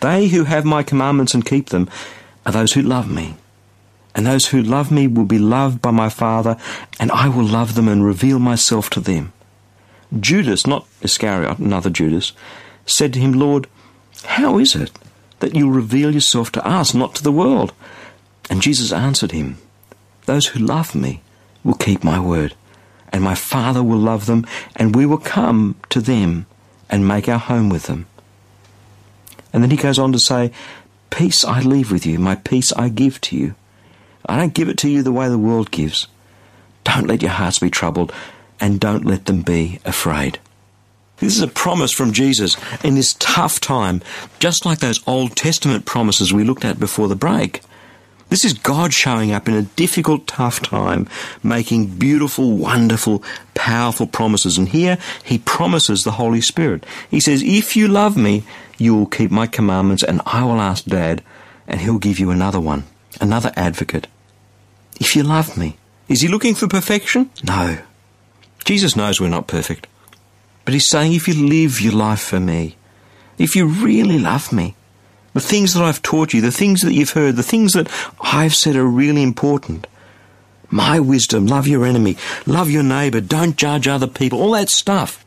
They 0.00 0.28
who 0.28 0.44
have 0.44 0.64
my 0.64 0.82
commandments 0.82 1.34
and 1.34 1.44
keep 1.44 1.68
them 1.68 1.88
are 2.46 2.52
those 2.52 2.72
who 2.72 2.82
love 2.82 3.10
me. 3.10 3.36
And 4.14 4.26
those 4.26 4.46
who 4.46 4.62
love 4.62 4.90
me 4.90 5.06
will 5.06 5.24
be 5.24 5.38
loved 5.38 5.80
by 5.80 5.90
my 5.90 6.08
Father, 6.08 6.56
and 6.98 7.12
I 7.12 7.28
will 7.28 7.44
love 7.44 7.74
them 7.74 7.86
and 7.86 8.04
reveal 8.04 8.38
myself 8.38 8.90
to 8.90 9.00
them. 9.00 9.32
Judas, 10.18 10.66
not 10.66 10.86
Iscariot, 11.02 11.58
another 11.58 11.90
Judas, 11.90 12.32
said 12.86 13.12
to 13.12 13.20
him, 13.20 13.32
Lord, 13.32 13.68
how 14.24 14.58
is 14.58 14.74
it 14.74 14.90
that 15.38 15.54
you 15.54 15.70
reveal 15.70 16.12
yourself 16.12 16.50
to 16.52 16.66
us, 16.66 16.92
not 16.92 17.14
to 17.16 17.22
the 17.22 17.32
world? 17.32 17.72
And 18.48 18.60
Jesus 18.60 18.92
answered 18.92 19.30
him, 19.30 19.58
Those 20.26 20.48
who 20.48 20.58
love 20.58 20.94
me 20.94 21.22
will 21.62 21.74
keep 21.74 22.02
my 22.02 22.18
word, 22.18 22.54
and 23.12 23.22
my 23.22 23.36
Father 23.36 23.82
will 23.82 23.98
love 23.98 24.26
them, 24.26 24.44
and 24.74 24.96
we 24.96 25.06
will 25.06 25.18
come 25.18 25.76
to 25.90 26.00
them 26.00 26.46
and 26.88 27.06
make 27.06 27.28
our 27.28 27.38
home 27.38 27.68
with 27.68 27.84
them. 27.84 28.06
And 29.52 29.62
then 29.62 29.70
he 29.70 29.76
goes 29.76 29.98
on 29.98 30.12
to 30.12 30.18
say, 30.18 30.52
Peace 31.10 31.44
I 31.44 31.60
leave 31.60 31.90
with 31.90 32.06
you, 32.06 32.18
my 32.18 32.36
peace 32.36 32.72
I 32.72 32.88
give 32.88 33.20
to 33.22 33.36
you. 33.36 33.54
I 34.26 34.36
don't 34.36 34.54
give 34.54 34.68
it 34.68 34.78
to 34.78 34.88
you 34.88 35.02
the 35.02 35.12
way 35.12 35.28
the 35.28 35.38
world 35.38 35.70
gives. 35.70 36.06
Don't 36.84 37.06
let 37.06 37.22
your 37.22 37.32
hearts 37.32 37.58
be 37.58 37.70
troubled, 37.70 38.12
and 38.60 38.78
don't 38.80 39.04
let 39.04 39.26
them 39.26 39.42
be 39.42 39.80
afraid. 39.84 40.38
This 41.18 41.36
is 41.36 41.42
a 41.42 41.48
promise 41.48 41.92
from 41.92 42.12
Jesus 42.12 42.56
in 42.82 42.94
this 42.94 43.14
tough 43.18 43.60
time, 43.60 44.00
just 44.38 44.64
like 44.64 44.78
those 44.78 45.06
Old 45.06 45.36
Testament 45.36 45.84
promises 45.84 46.32
we 46.32 46.44
looked 46.44 46.64
at 46.64 46.80
before 46.80 47.08
the 47.08 47.16
break. 47.16 47.60
This 48.30 48.44
is 48.44 48.54
God 48.54 48.94
showing 48.94 49.32
up 49.32 49.48
in 49.48 49.54
a 49.54 49.62
difficult, 49.62 50.26
tough 50.26 50.62
time, 50.62 51.08
making 51.42 51.98
beautiful, 51.98 52.56
wonderful, 52.56 53.22
powerful 53.60 54.06
promises. 54.06 54.56
And 54.56 54.70
here 54.70 54.96
he 55.22 55.36
promises 55.36 56.02
the 56.02 56.12
Holy 56.12 56.40
Spirit. 56.40 56.84
He 57.10 57.20
says, 57.20 57.42
If 57.42 57.76
you 57.76 57.88
love 57.88 58.16
me, 58.16 58.42
you 58.78 58.96
will 58.96 59.06
keep 59.06 59.30
my 59.30 59.46
commandments, 59.46 60.02
and 60.02 60.22
I 60.24 60.44
will 60.44 60.60
ask 60.60 60.86
Dad, 60.86 61.22
and 61.68 61.78
he'll 61.78 61.98
give 61.98 62.18
you 62.18 62.30
another 62.30 62.58
one, 62.58 62.84
another 63.20 63.52
advocate. 63.56 64.06
If 64.98 65.14
you 65.14 65.22
love 65.22 65.58
me. 65.58 65.76
Is 66.08 66.22
he 66.22 66.28
looking 66.28 66.54
for 66.54 66.66
perfection? 66.68 67.30
No. 67.44 67.78
Jesus 68.64 68.96
knows 68.96 69.20
we're 69.20 69.28
not 69.28 69.46
perfect. 69.46 69.86
But 70.64 70.74
he's 70.74 70.88
saying, 70.88 71.12
if 71.12 71.28
you 71.28 71.34
live 71.34 71.80
your 71.80 71.92
life 71.92 72.20
for 72.20 72.40
me, 72.40 72.76
if 73.38 73.54
you 73.54 73.66
really 73.66 74.18
love 74.18 74.52
me, 74.52 74.74
the 75.34 75.40
things 75.40 75.74
that 75.74 75.84
I've 75.84 76.02
taught 76.02 76.32
you, 76.32 76.40
the 76.40 76.50
things 76.50 76.80
that 76.80 76.94
you've 76.94 77.10
heard, 77.10 77.36
the 77.36 77.42
things 77.42 77.74
that 77.74 77.88
I've 78.20 78.54
said 78.54 78.74
are 78.74 78.86
really 78.86 79.22
important. 79.22 79.86
My 80.70 81.00
wisdom, 81.00 81.46
love 81.46 81.66
your 81.66 81.84
enemy, 81.84 82.16
love 82.46 82.70
your 82.70 82.82
neighbour, 82.84 83.20
don't 83.20 83.56
judge 83.56 83.88
other 83.88 84.06
people, 84.06 84.40
all 84.40 84.52
that 84.52 84.70
stuff. 84.70 85.24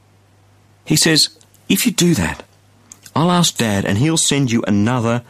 He 0.85 0.95
says, 0.95 1.37
if 1.69 1.85
you 1.85 1.91
do 1.91 2.13
that, 2.15 2.43
I'll 3.15 3.31
ask 3.31 3.57
Dad 3.57 3.85
and 3.85 3.97
he'll 3.97 4.17
send 4.17 4.51
you 4.51 4.63
another 4.67 5.23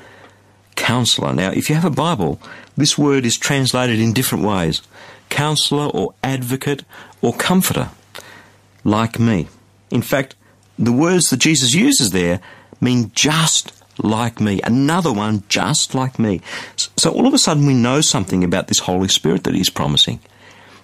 counselor. 0.75 1.33
Now, 1.33 1.51
if 1.51 1.69
you 1.69 1.75
have 1.75 1.85
a 1.85 1.89
Bible, 1.89 2.39
this 2.77 2.97
word 2.97 3.25
is 3.25 3.37
translated 3.37 3.99
in 3.99 4.13
different 4.13 4.45
ways 4.45 4.81
counselor 5.29 5.87
or 5.87 6.13
advocate 6.23 6.83
or 7.21 7.33
comforter, 7.33 7.89
like 8.83 9.17
me. 9.19 9.47
In 9.89 10.03
fact, 10.03 10.35
the 10.77 10.91
words 10.91 11.29
that 11.29 11.37
Jesus 11.37 11.73
uses 11.73 12.11
there 12.11 12.39
mean 12.79 13.11
just 13.15 13.82
like 13.97 14.39
me, 14.39 14.61
another 14.63 15.13
one 15.13 15.43
just 15.49 15.93
like 15.93 16.17
me. 16.17 16.41
So 16.97 17.11
all 17.11 17.27
of 17.27 17.33
a 17.33 17.37
sudden 17.37 17.65
we 17.65 17.73
know 17.73 18.01
something 18.01 18.43
about 18.43 18.67
this 18.67 18.79
Holy 18.79 19.07
Spirit 19.07 19.43
that 19.43 19.55
he's 19.55 19.69
promising. 19.69 20.19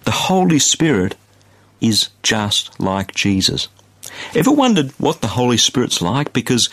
The 0.04 0.12
Holy 0.12 0.60
Spirit 0.60 1.16
is 1.82 2.10
just 2.24 2.80
like 2.80 3.13
Jesus. 3.13 3.68
Ever 4.36 4.51
wondered 4.51 4.92
what 4.98 5.22
the 5.22 5.28
Holy 5.28 5.58
Spirit's 5.58 6.01
like? 6.01 6.34
Because 6.34 6.68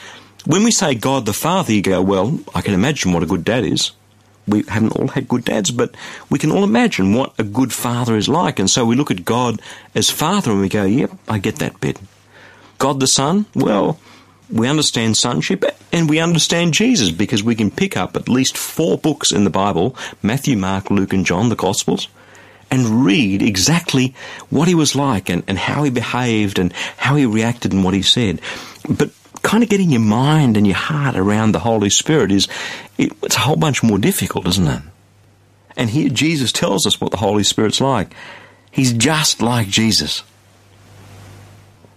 when 0.44 0.64
we 0.64 0.70
say 0.70 0.94
God 0.94 1.26
the 1.26 1.32
Father, 1.32 1.72
you 1.72 1.82
go, 1.82 2.00
well, 2.02 2.38
I 2.54 2.60
can 2.60 2.74
imagine 2.74 3.12
what 3.12 3.22
a 3.22 3.26
good 3.26 3.44
dad 3.44 3.64
is. 3.64 3.92
We 4.48 4.62
haven't 4.68 4.96
all 4.96 5.08
had 5.08 5.26
good 5.26 5.44
dads, 5.44 5.72
but 5.72 5.96
we 6.30 6.38
can 6.38 6.52
all 6.52 6.62
imagine 6.62 7.14
what 7.14 7.34
a 7.36 7.42
good 7.42 7.72
father 7.72 8.16
is 8.16 8.28
like. 8.28 8.60
And 8.60 8.70
so 8.70 8.84
we 8.84 8.94
look 8.94 9.10
at 9.10 9.24
God 9.24 9.60
as 9.92 10.08
Father 10.08 10.52
and 10.52 10.60
we 10.60 10.68
go, 10.68 10.84
yep, 10.84 11.10
I 11.28 11.38
get 11.38 11.56
that 11.56 11.80
bit. 11.80 11.98
God 12.78 13.00
the 13.00 13.08
Son, 13.08 13.46
well, 13.56 13.98
we 14.50 14.68
understand 14.68 15.16
sonship 15.16 15.64
and 15.92 16.08
we 16.08 16.20
understand 16.20 16.74
Jesus 16.74 17.10
because 17.10 17.42
we 17.42 17.54
can 17.54 17.70
pick 17.70 17.96
up 17.96 18.16
at 18.16 18.28
least 18.28 18.56
four 18.56 18.96
books 18.98 19.32
in 19.32 19.44
the 19.44 19.50
Bible 19.50 19.96
Matthew, 20.22 20.56
Mark, 20.56 20.90
Luke, 20.90 21.12
and 21.12 21.26
John, 21.26 21.48
the 21.48 21.56
Gospels 21.56 22.08
and 22.70 23.04
read 23.04 23.42
exactly 23.42 24.14
what 24.50 24.68
he 24.68 24.74
was 24.74 24.96
like 24.96 25.28
and, 25.28 25.42
and 25.46 25.58
how 25.58 25.84
he 25.84 25.90
behaved 25.90 26.58
and 26.58 26.72
how 26.96 27.16
he 27.16 27.24
reacted 27.24 27.72
and 27.72 27.84
what 27.84 27.94
he 27.94 28.02
said. 28.02 28.40
But 28.88 29.10
kind 29.42 29.62
of 29.62 29.68
getting 29.68 29.90
your 29.90 30.00
mind 30.00 30.56
and 30.56 30.66
your 30.66 30.76
heart 30.76 31.16
around 31.16 31.52
the 31.52 31.60
Holy 31.60 31.90
Spirit 31.90 32.32
is 32.32 32.48
it, 32.98 33.12
it's 33.22 33.36
a 33.36 33.40
whole 33.40 33.56
bunch 33.56 33.82
more 33.82 33.98
difficult, 33.98 34.46
isn't 34.46 34.66
it? 34.66 34.82
And 35.76 35.90
here 35.90 36.08
Jesus 36.08 36.52
tells 36.52 36.86
us 36.86 37.00
what 37.00 37.10
the 37.10 37.18
Holy 37.18 37.44
Spirit's 37.44 37.80
like. 37.80 38.14
He's 38.70 38.92
just 38.92 39.40
like 39.40 39.68
Jesus. 39.68 40.22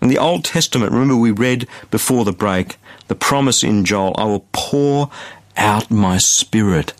In 0.01 0.08
the 0.08 0.18
Old 0.18 0.46
Testament, 0.46 0.91
remember 0.91 1.15
we 1.15 1.32
read 1.32 1.68
before 1.91 2.25
the 2.25 2.32
break 2.32 2.77
the 3.08 3.15
promise 3.15 3.63
in 3.63 3.86
Joel 3.86 4.15
I 4.18 4.25
will 4.25 4.46
pour 4.51 5.10
out 5.58 5.91
my 5.91 6.18
spirit 6.20 6.94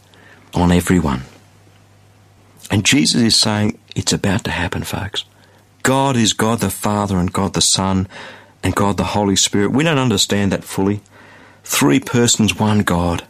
on 0.54 0.72
everyone. 0.72 1.22
And 2.72 2.86
Jesus 2.86 3.22
is 3.22 3.40
saying, 3.40 3.80
it's 3.96 4.14
about 4.14 4.44
to 4.44 4.52
happen, 4.52 4.84
folks. 4.84 5.24
God 5.84 6.18
is 6.18 6.34
God 6.34 6.60
the 6.60 6.70
Father 6.70 7.18
and 7.18 7.32
God 7.32 7.54
the 7.54 7.62
Son 7.62 8.08
and 8.64 8.76
God 8.76 8.98
the 8.98 9.06
Holy 9.06 9.36
Spirit. 9.36 9.72
We 9.72 9.84
don't 9.84 9.98
understand 9.98 10.52
that 10.52 10.64
fully. 10.64 11.02
Three 11.64 12.00
persons, 12.00 12.60
one 12.60 12.80
God. 12.80 13.26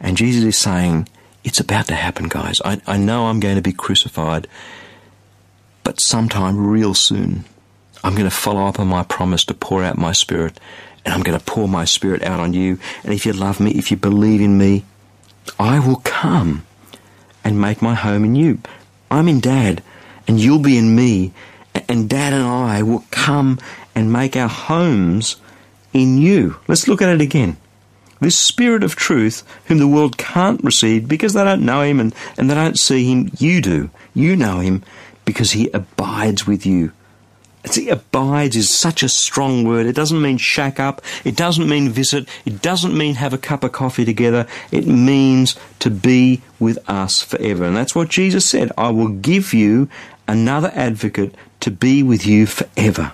And 0.00 0.16
Jesus 0.16 0.44
is 0.44 0.58
saying, 0.58 1.08
it's 1.42 1.60
about 1.60 1.86
to 1.88 1.94
happen, 1.94 2.28
guys. 2.28 2.60
I, 2.64 2.80
I 2.86 2.96
know 2.96 3.26
I'm 3.26 3.40
going 3.40 3.56
to 3.56 3.62
be 3.62 3.72
crucified, 3.72 4.46
but 5.82 6.00
sometime 6.00 6.66
real 6.66 6.94
soon, 6.94 7.44
I'm 8.04 8.12
going 8.12 8.28
to 8.28 8.36
follow 8.36 8.66
up 8.66 8.78
on 8.78 8.86
my 8.86 9.02
promise 9.02 9.46
to 9.46 9.54
pour 9.54 9.82
out 9.82 9.96
my 9.96 10.12
Spirit, 10.12 10.60
and 11.06 11.14
I'm 11.14 11.22
going 11.22 11.38
to 11.38 11.44
pour 11.44 11.66
my 11.66 11.86
Spirit 11.86 12.22
out 12.22 12.38
on 12.38 12.52
you. 12.52 12.78
And 13.02 13.14
if 13.14 13.24
you 13.24 13.32
love 13.32 13.60
me, 13.60 13.70
if 13.70 13.90
you 13.90 13.96
believe 13.96 14.42
in 14.42 14.58
me, 14.58 14.84
I 15.58 15.78
will 15.78 16.02
come 16.04 16.66
and 17.42 17.58
make 17.58 17.80
my 17.80 17.94
home 17.94 18.22
in 18.26 18.34
you. 18.34 18.58
I'm 19.10 19.26
in 19.26 19.40
Dad, 19.40 19.82
and 20.28 20.38
you'll 20.38 20.58
be 20.58 20.76
in 20.76 20.94
me, 20.94 21.32
and 21.88 22.06
Dad 22.06 22.34
and 22.34 22.44
I 22.44 22.82
will 22.82 23.06
come 23.10 23.58
and 23.94 24.12
make 24.12 24.36
our 24.36 24.48
homes 24.48 25.36
in 25.94 26.18
you. 26.18 26.56
Let's 26.68 26.86
look 26.86 27.00
at 27.00 27.08
it 27.08 27.22
again. 27.22 27.56
This 28.20 28.36
Spirit 28.36 28.84
of 28.84 28.96
truth, 28.96 29.42
whom 29.64 29.78
the 29.78 29.88
world 29.88 30.18
can't 30.18 30.62
receive 30.62 31.08
because 31.08 31.32
they 31.32 31.44
don't 31.44 31.64
know 31.64 31.80
Him 31.80 32.00
and, 32.00 32.14
and 32.36 32.50
they 32.50 32.54
don't 32.54 32.78
see 32.78 33.10
Him, 33.10 33.30
you 33.38 33.62
do. 33.62 33.88
You 34.12 34.36
know 34.36 34.60
Him 34.60 34.82
because 35.24 35.52
He 35.52 35.70
abides 35.70 36.46
with 36.46 36.66
you. 36.66 36.92
See, 37.66 37.88
abides 37.88 38.56
is 38.56 38.72
such 38.72 39.02
a 39.02 39.08
strong 39.08 39.64
word. 39.64 39.86
It 39.86 39.94
doesn't 39.94 40.20
mean 40.20 40.36
shack 40.36 40.78
up. 40.78 41.00
It 41.24 41.34
doesn't 41.34 41.68
mean 41.68 41.88
visit. 41.88 42.28
It 42.44 42.60
doesn't 42.60 42.96
mean 42.96 43.14
have 43.14 43.32
a 43.32 43.38
cup 43.38 43.64
of 43.64 43.72
coffee 43.72 44.04
together. 44.04 44.46
It 44.70 44.86
means 44.86 45.56
to 45.78 45.90
be 45.90 46.42
with 46.58 46.78
us 46.88 47.22
forever. 47.22 47.64
And 47.64 47.76
that's 47.76 47.94
what 47.94 48.10
Jesus 48.10 48.48
said. 48.48 48.70
I 48.76 48.90
will 48.90 49.08
give 49.08 49.54
you 49.54 49.88
another 50.28 50.70
advocate 50.74 51.34
to 51.60 51.70
be 51.70 52.02
with 52.02 52.26
you 52.26 52.46
forever. 52.46 53.12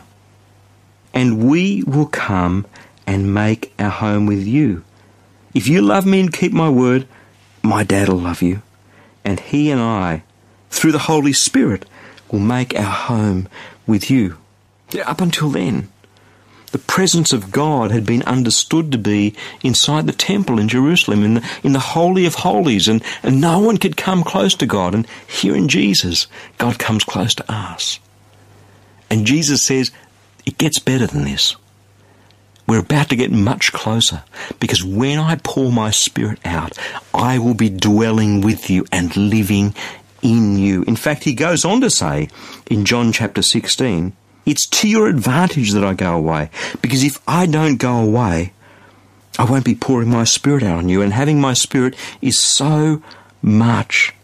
And 1.15 1.49
we 1.49 1.85
will 1.85 2.07
come 2.07 2.67
and 3.07 3.33
make 3.33 3.73
our 3.79 3.91
home 3.91 4.27
with 4.27 4.45
you. 4.47 4.85
If 5.55 5.69
you 5.69 5.81
love 5.81 6.07
me 6.07 6.21
and 6.21 6.33
keep 6.33 6.53
my 6.53 6.69
word, 6.69 7.07
my 7.63 7.85
dad 7.85 8.09
will 8.09 8.19
love 8.19 8.43
you. 8.43 8.63
And 9.25 9.39
he 9.39 9.71
and 9.71 9.81
I, 9.81 10.23
through 10.71 10.93
the 10.93 10.99
Holy 11.01 11.33
Spirit, 11.33 11.87
will 12.31 12.41
make 12.41 12.75
our 12.75 12.83
home 12.83 13.49
with 13.87 14.11
you. 14.11 14.37
Up 15.05 15.21
until 15.21 15.51
then, 15.51 15.89
the 16.73 16.79
presence 16.79 17.33
of 17.33 17.51
God 17.51 17.91
had 17.91 18.07
been 18.07 18.23
understood 18.23 18.93
to 18.93 18.99
be 18.99 19.35
inside 19.63 20.07
the 20.07 20.13
temple 20.13 20.59
in 20.59 20.69
Jerusalem, 20.69 21.25
in 21.25 21.35
the, 21.35 21.51
in 21.65 21.73
the 21.73 21.81
Holy 21.81 22.27
of 22.27 22.37
Holies, 22.37 22.87
and, 22.87 23.03
and 23.23 23.41
no 23.41 23.59
one 23.59 23.77
could 23.77 23.97
come 23.97 24.23
close 24.23 24.55
to 24.57 24.67
God. 24.67 24.95
And 24.95 25.07
here 25.27 25.57
in 25.57 25.69
Jesus, 25.69 26.29
God 26.59 26.79
comes 26.79 27.03
close 27.03 27.35
to 27.37 27.53
us. 27.53 27.99
And 29.11 29.27
Jesus 29.27 29.65
says, 29.65 29.91
it 30.47 30.59
gets 30.59 30.79
better 30.79 31.07
than 31.07 31.25
this. 31.25 31.57
We're 32.67 32.79
about 32.79 33.09
to 33.09 33.17
get 33.17 33.33
much 33.33 33.73
closer 33.73 34.23
because 34.61 34.85
when 34.85 35.19
I 35.19 35.35
pour 35.43 35.73
my 35.73 35.91
spirit 35.91 36.39
out, 36.45 36.79
I 37.13 37.39
will 37.39 37.55
be 37.55 37.69
dwelling 37.69 38.43
with 38.43 38.71
you 38.71 38.87
and 38.93 39.17
living 39.17 39.75
in 40.23 40.59
you. 40.59 40.83
In 40.85 40.97
fact, 40.97 41.25
he 41.25 41.35
goes 41.35 41.65
on 41.65 41.81
to 41.81 41.91
say 41.91 42.29
in 42.71 42.85
John 42.85 43.13
chapter 43.13 43.43
16, 43.43 44.13
it's 44.47 44.67
to 44.69 44.89
your 44.89 45.09
advantage 45.09 45.73
that 45.73 45.85
I 45.85 45.95
go 45.95 46.15
away 46.15 46.51
because 46.83 47.05
if 47.05 47.21
I 47.27 47.47
don't 47.47 47.77
go 47.77 47.99
away, 47.99 48.53
I 49.39 49.45
won't 49.45 49.65
be 49.65 49.75
pouring 49.75 50.11
my 50.11 50.25
spirit 50.25 50.63
out 50.63 50.79
on 50.79 50.89
you 50.89 51.03
and 51.03 51.13
having 51.13 51.41
my 51.41 51.53
spirit 51.53 51.95
is 52.21 52.43
so 52.43 53.03
much 53.43 54.15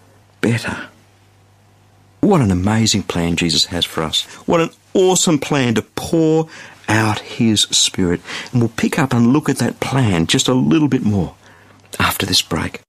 better. 0.40 0.88
What 2.20 2.40
an 2.40 2.50
amazing 2.50 3.04
plan 3.04 3.36
Jesus 3.36 3.66
has 3.66 3.84
for 3.84 4.02
us. 4.02 4.24
What 4.46 4.60
an 4.60 4.70
awesome 4.94 5.38
plan 5.38 5.74
to 5.74 5.82
pour 5.82 6.48
out 6.88 7.20
His 7.20 7.62
Spirit. 7.62 8.20
And 8.50 8.60
we'll 8.60 8.70
pick 8.70 8.98
up 8.98 9.12
and 9.12 9.32
look 9.32 9.48
at 9.48 9.58
that 9.58 9.80
plan 9.80 10.26
just 10.26 10.48
a 10.48 10.54
little 10.54 10.88
bit 10.88 11.02
more 11.02 11.34
after 11.98 12.26
this 12.26 12.42
break. 12.42 12.80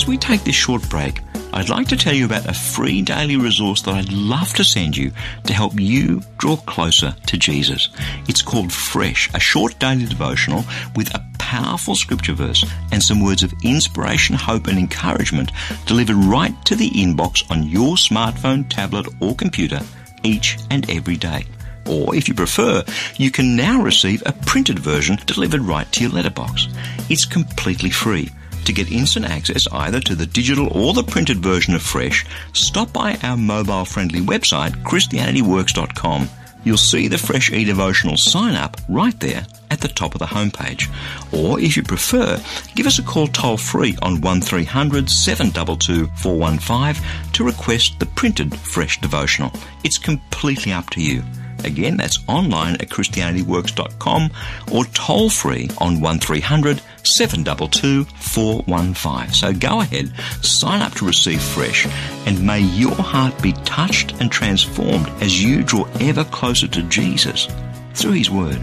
As 0.00 0.06
we 0.06 0.16
take 0.16 0.44
this 0.44 0.54
short 0.54 0.88
break, 0.88 1.20
I'd 1.52 1.68
like 1.68 1.86
to 1.88 1.96
tell 1.96 2.14
you 2.14 2.24
about 2.24 2.48
a 2.48 2.54
free 2.54 3.02
daily 3.02 3.36
resource 3.36 3.82
that 3.82 3.94
I'd 3.94 4.10
love 4.10 4.54
to 4.54 4.64
send 4.64 4.96
you 4.96 5.12
to 5.44 5.52
help 5.52 5.78
you 5.78 6.22
draw 6.38 6.56
closer 6.56 7.14
to 7.26 7.36
Jesus. 7.36 7.90
It's 8.26 8.40
called 8.40 8.72
Fresh, 8.72 9.28
a 9.34 9.38
short 9.38 9.78
daily 9.78 10.06
devotional 10.06 10.64
with 10.96 11.14
a 11.14 11.22
powerful 11.38 11.94
scripture 11.94 12.32
verse 12.32 12.64
and 12.92 13.02
some 13.02 13.22
words 13.22 13.42
of 13.42 13.52
inspiration, 13.62 14.36
hope, 14.36 14.68
and 14.68 14.78
encouragement 14.78 15.52
delivered 15.84 16.16
right 16.16 16.54
to 16.64 16.74
the 16.74 16.88
inbox 16.92 17.48
on 17.50 17.64
your 17.64 17.96
smartphone, 17.96 18.66
tablet, 18.70 19.06
or 19.20 19.34
computer 19.34 19.80
each 20.22 20.56
and 20.70 20.88
every 20.88 21.18
day. 21.18 21.44
Or 21.86 22.14
if 22.14 22.26
you 22.26 22.32
prefer, 22.32 22.82
you 23.18 23.30
can 23.30 23.54
now 23.54 23.82
receive 23.82 24.22
a 24.24 24.32
printed 24.32 24.78
version 24.78 25.18
delivered 25.26 25.60
right 25.60 25.92
to 25.92 26.04
your 26.04 26.10
letterbox. 26.10 26.68
It's 27.10 27.26
completely 27.26 27.90
free. 27.90 28.30
To 28.64 28.72
get 28.72 28.92
instant 28.92 29.26
access 29.26 29.66
either 29.72 30.00
to 30.00 30.14
the 30.14 30.26
digital 30.26 30.68
or 30.76 30.94
the 30.94 31.02
printed 31.02 31.38
version 31.38 31.74
of 31.74 31.82
Fresh, 31.82 32.26
stop 32.52 32.92
by 32.92 33.18
our 33.22 33.36
mobile 33.36 33.84
friendly 33.84 34.20
website, 34.20 34.70
ChristianityWorks.com. 34.84 36.28
You'll 36.62 36.76
see 36.76 37.08
the 37.08 37.18
Fresh 37.18 37.52
e 37.52 37.64
devotional 37.64 38.16
sign 38.16 38.54
up 38.54 38.76
right 38.88 39.18
there 39.18 39.46
at 39.70 39.80
the 39.80 39.88
top 39.88 40.14
of 40.14 40.18
the 40.18 40.26
homepage. 40.26 40.88
Or 41.32 41.58
if 41.58 41.76
you 41.76 41.82
prefer, 41.82 42.38
give 42.74 42.86
us 42.86 42.98
a 42.98 43.02
call 43.02 43.28
toll 43.28 43.56
free 43.56 43.96
on 44.02 44.20
1300 44.20 45.08
722 45.08 46.06
415 46.16 47.32
to 47.32 47.44
request 47.44 47.98
the 47.98 48.06
printed 48.06 48.54
Fresh 48.58 49.00
devotional. 49.00 49.52
It's 49.84 49.98
completely 49.98 50.72
up 50.72 50.90
to 50.90 51.00
you. 51.00 51.22
Again, 51.64 51.96
that's 51.96 52.18
online 52.28 52.74
at 52.74 52.88
ChristianityWorks.com 52.88 54.30
or 54.72 54.84
toll 54.86 55.30
free 55.30 55.70
on 55.78 56.00
1300 56.00 56.80
722 57.02 58.04
415. 58.04 59.34
So 59.34 59.52
go 59.52 59.80
ahead, 59.80 60.12
sign 60.42 60.82
up 60.82 60.94
to 60.94 61.06
receive 61.06 61.40
fresh, 61.40 61.86
and 62.26 62.44
may 62.44 62.60
your 62.60 62.94
heart 62.94 63.40
be 63.42 63.52
touched 63.64 64.20
and 64.20 64.30
transformed 64.30 65.08
as 65.22 65.42
you 65.42 65.62
draw 65.62 65.88
ever 66.00 66.24
closer 66.24 66.68
to 66.68 66.82
Jesus 66.84 67.48
through 67.94 68.12
His 68.12 68.30
Word. 68.30 68.60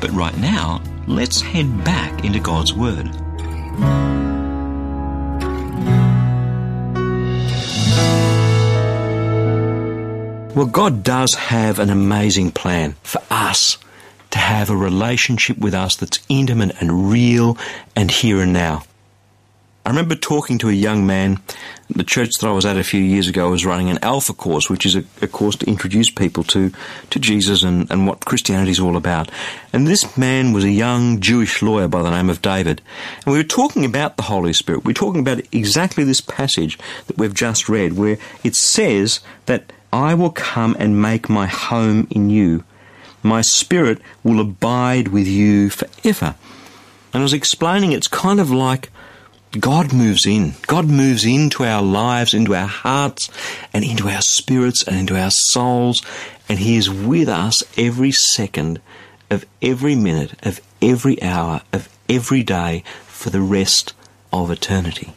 But 0.00 0.10
right 0.10 0.36
now, 0.38 0.82
let's 1.06 1.40
head 1.40 1.84
back 1.84 2.24
into 2.24 2.40
God's 2.40 2.72
Word. 2.74 3.08
Well, 10.58 10.66
God 10.66 11.04
does 11.04 11.34
have 11.34 11.78
an 11.78 11.88
amazing 11.88 12.50
plan 12.50 12.96
for 13.04 13.22
us 13.30 13.78
to 14.32 14.40
have 14.40 14.70
a 14.70 14.76
relationship 14.76 15.56
with 15.56 15.72
us 15.72 15.94
that's 15.94 16.18
intimate 16.28 16.74
and 16.80 17.12
real 17.12 17.56
and 17.94 18.10
here 18.10 18.40
and 18.40 18.52
now. 18.52 18.82
I 19.86 19.90
remember 19.90 20.16
talking 20.16 20.58
to 20.58 20.68
a 20.68 20.72
young 20.72 21.06
man. 21.06 21.38
The 21.90 22.02
church 22.02 22.32
that 22.40 22.48
I 22.48 22.50
was 22.50 22.66
at 22.66 22.76
a 22.76 22.82
few 22.82 23.00
years 23.00 23.28
ago 23.28 23.50
was 23.50 23.64
running 23.64 23.88
an 23.88 24.00
Alpha 24.02 24.32
course, 24.32 24.68
which 24.68 24.84
is 24.84 24.96
a, 24.96 25.04
a 25.22 25.28
course 25.28 25.54
to 25.58 25.66
introduce 25.68 26.10
people 26.10 26.42
to, 26.44 26.72
to 27.10 27.20
Jesus 27.20 27.62
and, 27.62 27.88
and 27.88 28.08
what 28.08 28.24
Christianity 28.24 28.72
is 28.72 28.80
all 28.80 28.96
about. 28.96 29.30
And 29.72 29.86
this 29.86 30.18
man 30.18 30.52
was 30.52 30.64
a 30.64 30.72
young 30.72 31.20
Jewish 31.20 31.62
lawyer 31.62 31.86
by 31.86 32.02
the 32.02 32.10
name 32.10 32.28
of 32.28 32.42
David. 32.42 32.82
And 33.24 33.32
we 33.32 33.38
were 33.38 33.44
talking 33.44 33.84
about 33.84 34.16
the 34.16 34.24
Holy 34.24 34.52
Spirit. 34.52 34.84
We 34.84 34.90
were 34.90 34.94
talking 34.94 35.20
about 35.20 35.40
exactly 35.52 36.02
this 36.02 36.20
passage 36.20 36.80
that 37.06 37.16
we've 37.16 37.32
just 37.32 37.68
read, 37.68 37.92
where 37.92 38.18
it 38.42 38.56
says 38.56 39.20
that 39.46 39.72
I 39.92 40.14
will 40.14 40.30
come 40.30 40.76
and 40.78 41.00
make 41.00 41.28
my 41.28 41.46
home 41.46 42.06
in 42.10 42.30
you. 42.30 42.64
My 43.22 43.40
spirit 43.40 44.00
will 44.22 44.40
abide 44.40 45.08
with 45.08 45.26
you 45.26 45.70
forever. 45.70 46.34
And 47.12 47.20
I 47.20 47.22
was 47.22 47.32
explaining 47.32 47.92
it's 47.92 48.08
kind 48.08 48.38
of 48.38 48.50
like 48.50 48.90
God 49.58 49.92
moves 49.92 50.26
in. 50.26 50.54
God 50.66 50.86
moves 50.86 51.24
into 51.24 51.64
our 51.64 51.82
lives, 51.82 52.34
into 52.34 52.54
our 52.54 52.66
hearts, 52.66 53.30
and 53.72 53.84
into 53.84 54.08
our 54.08 54.20
spirits, 54.20 54.84
and 54.86 54.96
into 54.96 55.18
our 55.18 55.30
souls. 55.30 56.02
And 56.48 56.58
He 56.58 56.76
is 56.76 56.90
with 56.90 57.28
us 57.28 57.62
every 57.76 58.12
second 58.12 58.80
of 59.30 59.46
every 59.62 59.94
minute, 59.94 60.34
of 60.44 60.60
every 60.82 61.22
hour, 61.22 61.62
of 61.72 61.88
every 62.08 62.42
day 62.42 62.84
for 63.06 63.30
the 63.30 63.40
rest 63.40 63.94
of 64.32 64.50
eternity. 64.50 65.12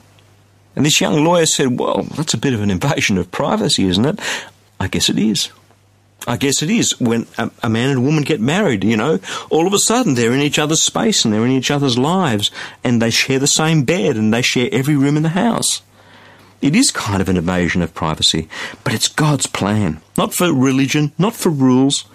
And 0.75 0.85
this 0.85 1.01
young 1.01 1.23
lawyer 1.23 1.45
said, 1.45 1.77
Well, 1.77 2.03
that's 2.03 2.33
a 2.33 2.37
bit 2.37 2.53
of 2.53 2.61
an 2.61 2.71
invasion 2.71 3.17
of 3.17 3.31
privacy, 3.31 3.87
isn't 3.87 4.05
it? 4.05 4.19
I 4.81 4.87
guess 4.87 5.09
it 5.09 5.19
is. 5.19 5.51
I 6.25 6.37
guess 6.37 6.63
it 6.63 6.71
is. 6.71 6.99
When 6.99 7.27
a, 7.37 7.51
a, 7.61 7.69
man 7.69 7.89
and 7.89 7.99
a 7.99 8.01
woman 8.01 8.23
get 8.23 8.41
married, 8.41 8.83
you 8.83 8.97
know, 8.97 9.19
all 9.51 9.67
of 9.67 9.73
a 9.73 9.77
sudden 9.77 10.15
they're 10.15 10.33
in 10.33 10.41
each 10.41 10.57
other's 10.57 10.81
space 10.81 11.23
and 11.23 11.31
they're 11.31 11.45
in 11.45 11.51
each 11.51 11.69
other's 11.69 11.99
lives 11.99 12.49
and 12.83 12.99
they 12.99 13.11
share 13.11 13.37
the 13.37 13.45
same 13.45 13.83
bed 13.83 14.15
and 14.17 14.33
they 14.33 14.41
share 14.41 14.69
every 14.71 14.95
room 14.95 15.17
in 15.17 15.21
the 15.21 15.29
house. 15.29 15.83
It 16.63 16.75
is 16.75 16.89
kind 16.89 17.21
of 17.21 17.29
an 17.29 17.37
invasion 17.37 17.83
of 17.83 17.93
privacy, 17.93 18.49
but 18.83 18.95
it's 18.95 19.07
God's 19.07 19.45
plan. 19.45 20.01
Not 20.17 20.33
for 20.33 20.51
religion, 20.51 21.11
not 21.19 21.35
for 21.35 21.49
rules. 21.49 22.05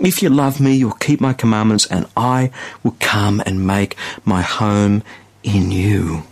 If 0.00 0.22
you 0.22 0.30
love 0.30 0.60
me, 0.60 0.76
you'll 0.76 0.92
keep 0.92 1.20
my 1.20 1.34
commandments 1.34 1.84
and 1.88 2.06
I 2.16 2.50
will 2.82 2.96
come 3.00 3.42
and 3.44 3.66
make 3.66 3.96
my 4.24 4.40
home 4.40 5.02
in 5.42 5.70
you. 5.70 6.22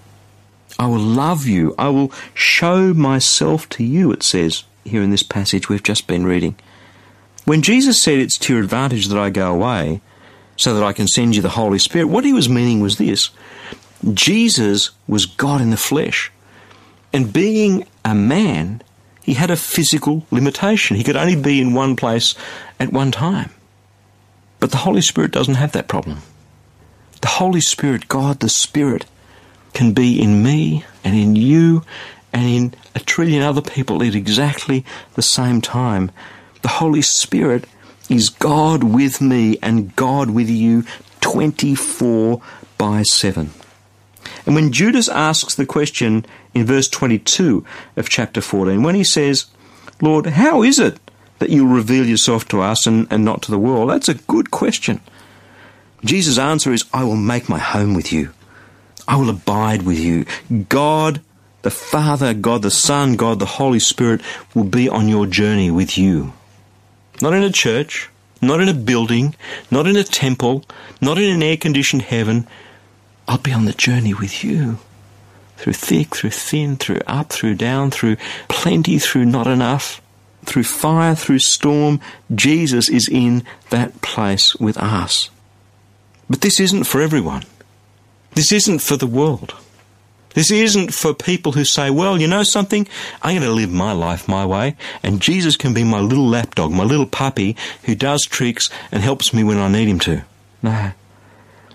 I 0.78 0.86
will 0.86 1.00
love 1.00 1.44
you. 1.44 1.74
I 1.78 1.90
will 1.90 2.12
show 2.32 2.94
myself 2.94 3.68
to 3.70 3.84
you, 3.84 4.10
it 4.10 4.22
says 4.22 4.64
here 4.88 5.02
in 5.02 5.10
this 5.10 5.22
passage 5.22 5.68
we've 5.68 5.82
just 5.82 6.06
been 6.06 6.24
reading. 6.24 6.56
When 7.44 7.62
Jesus 7.62 8.02
said 8.02 8.18
it's 8.18 8.38
to 8.38 8.54
your 8.54 8.62
advantage 8.62 9.08
that 9.08 9.18
I 9.18 9.30
go 9.30 9.52
away, 9.52 10.00
so 10.56 10.74
that 10.74 10.82
I 10.82 10.92
can 10.92 11.06
send 11.06 11.36
you 11.36 11.42
the 11.42 11.50
Holy 11.50 11.78
Spirit, 11.78 12.08
what 12.08 12.24
he 12.24 12.32
was 12.32 12.48
meaning 12.48 12.80
was 12.80 12.98
this 12.98 13.30
Jesus 14.12 14.90
was 15.06 15.26
God 15.26 15.60
in 15.60 15.70
the 15.70 15.76
flesh. 15.76 16.32
And 17.12 17.32
being 17.32 17.86
a 18.04 18.14
man, 18.14 18.82
he 19.22 19.34
had 19.34 19.50
a 19.50 19.56
physical 19.56 20.26
limitation. 20.30 20.96
He 20.96 21.04
could 21.04 21.16
only 21.16 21.36
be 21.36 21.60
in 21.60 21.72
one 21.72 21.96
place 21.96 22.34
at 22.78 22.92
one 22.92 23.10
time. 23.10 23.50
But 24.60 24.70
the 24.70 24.78
Holy 24.78 25.00
Spirit 25.00 25.32
doesn't 25.32 25.54
have 25.54 25.72
that 25.72 25.88
problem. 25.88 26.18
The 27.20 27.28
Holy 27.28 27.60
Spirit, 27.60 28.08
God 28.08 28.40
the 28.40 28.48
Spirit, 28.48 29.06
can 29.72 29.92
be 29.92 30.20
in 30.20 30.42
me 30.42 30.84
and 31.04 31.14
in 31.14 31.36
you 31.36 31.84
and 32.36 32.44
in 32.46 32.74
a 32.94 33.00
trillion 33.00 33.42
other 33.42 33.62
people 33.62 34.02
at 34.02 34.14
exactly 34.14 34.84
the 35.14 35.22
same 35.22 35.62
time. 35.62 36.10
The 36.60 36.68
Holy 36.68 37.00
Spirit 37.00 37.64
is 38.10 38.28
God 38.28 38.84
with 38.84 39.22
me 39.22 39.56
and 39.62 39.96
God 39.96 40.28
with 40.28 40.50
you 40.50 40.84
24 41.22 42.42
by 42.76 43.02
7. 43.04 43.50
And 44.44 44.54
when 44.54 44.70
Judas 44.70 45.08
asks 45.08 45.54
the 45.54 45.64
question 45.64 46.26
in 46.52 46.66
verse 46.66 46.88
22 46.88 47.64
of 47.96 48.10
chapter 48.10 48.42
14, 48.42 48.82
when 48.82 48.94
he 48.94 49.04
says, 49.04 49.46
Lord, 50.02 50.26
how 50.26 50.62
is 50.62 50.78
it 50.78 50.98
that 51.38 51.48
you'll 51.48 51.68
reveal 51.68 52.04
yourself 52.04 52.46
to 52.48 52.60
us 52.60 52.86
and, 52.86 53.06
and 53.10 53.24
not 53.24 53.40
to 53.42 53.50
the 53.50 53.58
world? 53.58 53.88
That's 53.88 54.10
a 54.10 54.14
good 54.14 54.50
question. 54.50 55.00
Jesus' 56.04 56.36
answer 56.36 56.70
is, 56.70 56.84
I 56.92 57.02
will 57.04 57.16
make 57.16 57.48
my 57.48 57.58
home 57.58 57.94
with 57.94 58.12
you. 58.12 58.34
I 59.08 59.16
will 59.16 59.30
abide 59.30 59.82
with 59.82 59.98
you. 59.98 60.26
God, 60.68 61.22
the 61.66 61.70
Father, 61.72 62.32
God 62.32 62.62
the 62.62 62.70
Son, 62.70 63.16
God 63.16 63.40
the 63.40 63.58
Holy 63.58 63.80
Spirit 63.80 64.20
will 64.54 64.62
be 64.62 64.88
on 64.88 65.08
your 65.08 65.26
journey 65.26 65.68
with 65.68 65.98
you. 65.98 66.32
Not 67.20 67.34
in 67.34 67.42
a 67.42 67.50
church, 67.50 68.08
not 68.40 68.60
in 68.60 68.68
a 68.68 68.72
building, 68.72 69.34
not 69.68 69.88
in 69.88 69.96
a 69.96 70.04
temple, 70.04 70.64
not 71.00 71.18
in 71.18 71.28
an 71.34 71.42
air 71.42 71.56
conditioned 71.56 72.02
heaven. 72.02 72.46
I'll 73.26 73.38
be 73.38 73.52
on 73.52 73.64
the 73.64 73.72
journey 73.72 74.14
with 74.14 74.44
you. 74.44 74.78
Through 75.56 75.72
thick, 75.72 76.14
through 76.14 76.30
thin, 76.30 76.76
through 76.76 77.00
up, 77.08 77.30
through 77.30 77.56
down, 77.56 77.90
through 77.90 78.16
plenty, 78.46 79.00
through 79.00 79.24
not 79.24 79.48
enough, 79.48 80.00
through 80.44 80.62
fire, 80.62 81.16
through 81.16 81.40
storm. 81.40 81.98
Jesus 82.32 82.88
is 82.88 83.08
in 83.08 83.42
that 83.70 84.02
place 84.02 84.54
with 84.54 84.78
us. 84.78 85.30
But 86.30 86.42
this 86.42 86.60
isn't 86.60 86.84
for 86.84 87.00
everyone. 87.00 87.42
This 88.34 88.52
isn't 88.52 88.82
for 88.82 88.96
the 88.96 89.08
world. 89.08 89.56
This 90.36 90.50
isn't 90.50 90.92
for 90.92 91.14
people 91.14 91.52
who 91.52 91.64
say, 91.64 91.88
well, 91.88 92.20
you 92.20 92.26
know 92.26 92.42
something? 92.42 92.86
I'm 93.22 93.36
going 93.36 93.48
to 93.48 93.54
live 93.54 93.72
my 93.72 93.92
life 93.92 94.28
my 94.28 94.44
way, 94.44 94.76
and 95.02 95.22
Jesus 95.22 95.56
can 95.56 95.72
be 95.72 95.82
my 95.82 95.98
little 95.98 96.28
lapdog, 96.28 96.72
my 96.72 96.84
little 96.84 97.06
puppy 97.06 97.56
who 97.84 97.94
does 97.94 98.26
tricks 98.26 98.68
and 98.92 99.02
helps 99.02 99.32
me 99.32 99.42
when 99.42 99.56
I 99.56 99.68
need 99.68 99.88
him 99.88 99.98
to. 100.00 100.24
No. 100.62 100.92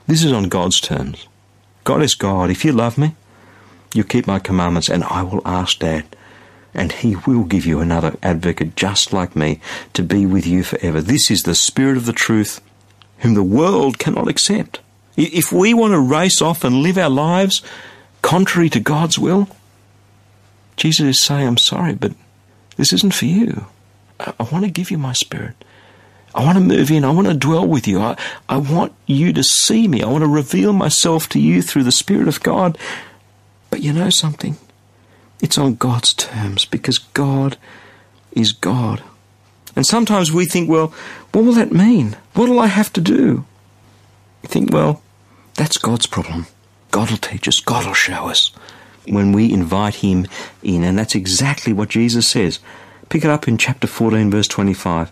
This 0.05 0.23
is 0.23 0.31
on 0.31 0.47
God's 0.47 0.79
terms. 0.79 1.27
God 1.85 2.03
is 2.03 2.13
God. 2.13 2.51
If 2.51 2.63
you 2.63 2.71
love 2.71 2.99
me, 2.99 3.15
you 3.95 4.03
keep 4.03 4.27
my 4.27 4.37
commandments, 4.37 4.89
and 4.89 5.03
I 5.05 5.23
will 5.23 5.41
ask 5.43 5.79
Dad, 5.79 6.05
and 6.71 6.91
he 6.91 7.15
will 7.15 7.45
give 7.45 7.65
you 7.65 7.79
another 7.79 8.15
advocate 8.21 8.75
just 8.75 9.11
like 9.11 9.35
me 9.35 9.59
to 9.93 10.03
be 10.03 10.27
with 10.27 10.45
you 10.45 10.61
forever. 10.61 11.01
This 11.01 11.31
is 11.31 11.41
the 11.41 11.55
Spirit 11.55 11.97
of 11.97 12.05
the 12.05 12.13
truth, 12.13 12.61
whom 13.21 13.33
the 13.33 13.41
world 13.41 13.97
cannot 13.97 14.27
accept. 14.27 14.81
If 15.17 15.51
we 15.51 15.73
want 15.73 15.93
to 15.93 15.99
race 15.99 16.43
off 16.43 16.63
and 16.63 16.83
live 16.83 16.99
our 16.99 17.09
lives 17.09 17.63
contrary 18.21 18.69
to 18.69 18.79
God's 18.79 19.17
will, 19.17 19.47
Jesus 20.77 21.17
is 21.17 21.23
saying, 21.23 21.47
I'm 21.47 21.57
sorry, 21.57 21.95
but 21.95 22.13
this 22.77 22.93
isn't 22.93 23.13
for 23.13 23.25
you. 23.25 23.65
I, 24.19 24.33
I 24.39 24.43
want 24.43 24.65
to 24.65 24.71
give 24.71 24.91
you 24.91 24.97
my 24.97 25.13
spirit. 25.13 25.55
I 26.33 26.45
want 26.45 26.57
to 26.57 26.63
move 26.63 26.89
in. 26.91 27.03
I 27.03 27.11
want 27.11 27.27
to 27.27 27.33
dwell 27.33 27.67
with 27.67 27.87
you. 27.87 27.99
I, 27.99 28.17
I 28.47 28.57
want 28.57 28.93
you 29.05 29.33
to 29.33 29.43
see 29.43 29.87
me. 29.87 30.01
I 30.01 30.07
want 30.07 30.23
to 30.23 30.29
reveal 30.29 30.71
myself 30.71 31.27
to 31.29 31.39
you 31.39 31.61
through 31.61 31.83
the 31.83 31.91
Spirit 31.91 32.27
of 32.27 32.41
God. 32.41 32.77
But 33.69 33.81
you 33.81 33.91
know 33.91 34.09
something? 34.09 34.57
It's 35.41 35.57
on 35.57 35.75
God's 35.75 36.13
terms 36.13 36.65
because 36.65 36.99
God 36.99 37.57
is 38.31 38.53
God. 38.53 39.03
And 39.75 39.85
sometimes 39.85 40.31
we 40.31 40.45
think, 40.45 40.69
well, 40.69 40.93
what 41.31 41.43
will 41.43 41.53
that 41.53 41.71
mean? 41.71 42.15
What 42.33 42.49
will 42.49 42.59
I 42.59 42.67
have 42.67 42.93
to 42.93 43.01
do? 43.01 43.45
You 44.43 44.47
think, 44.47 44.71
well, 44.71 45.01
that's 45.55 45.77
God's 45.77 46.07
problem. 46.07 46.47
God 46.91 47.09
will 47.09 47.17
teach 47.17 47.47
us, 47.47 47.59
God 47.59 47.85
will 47.85 47.93
show 47.93 48.29
us 48.29 48.51
when 49.07 49.31
we 49.31 49.51
invite 49.51 49.95
Him 49.95 50.27
in. 50.61 50.83
And 50.83 50.99
that's 50.99 51.15
exactly 51.15 51.73
what 51.73 51.89
Jesus 51.89 52.27
says. 52.27 52.59
Pick 53.09 53.23
it 53.23 53.29
up 53.29 53.47
in 53.47 53.57
chapter 53.57 53.87
14, 53.87 54.29
verse 54.29 54.47
25. 54.47 55.11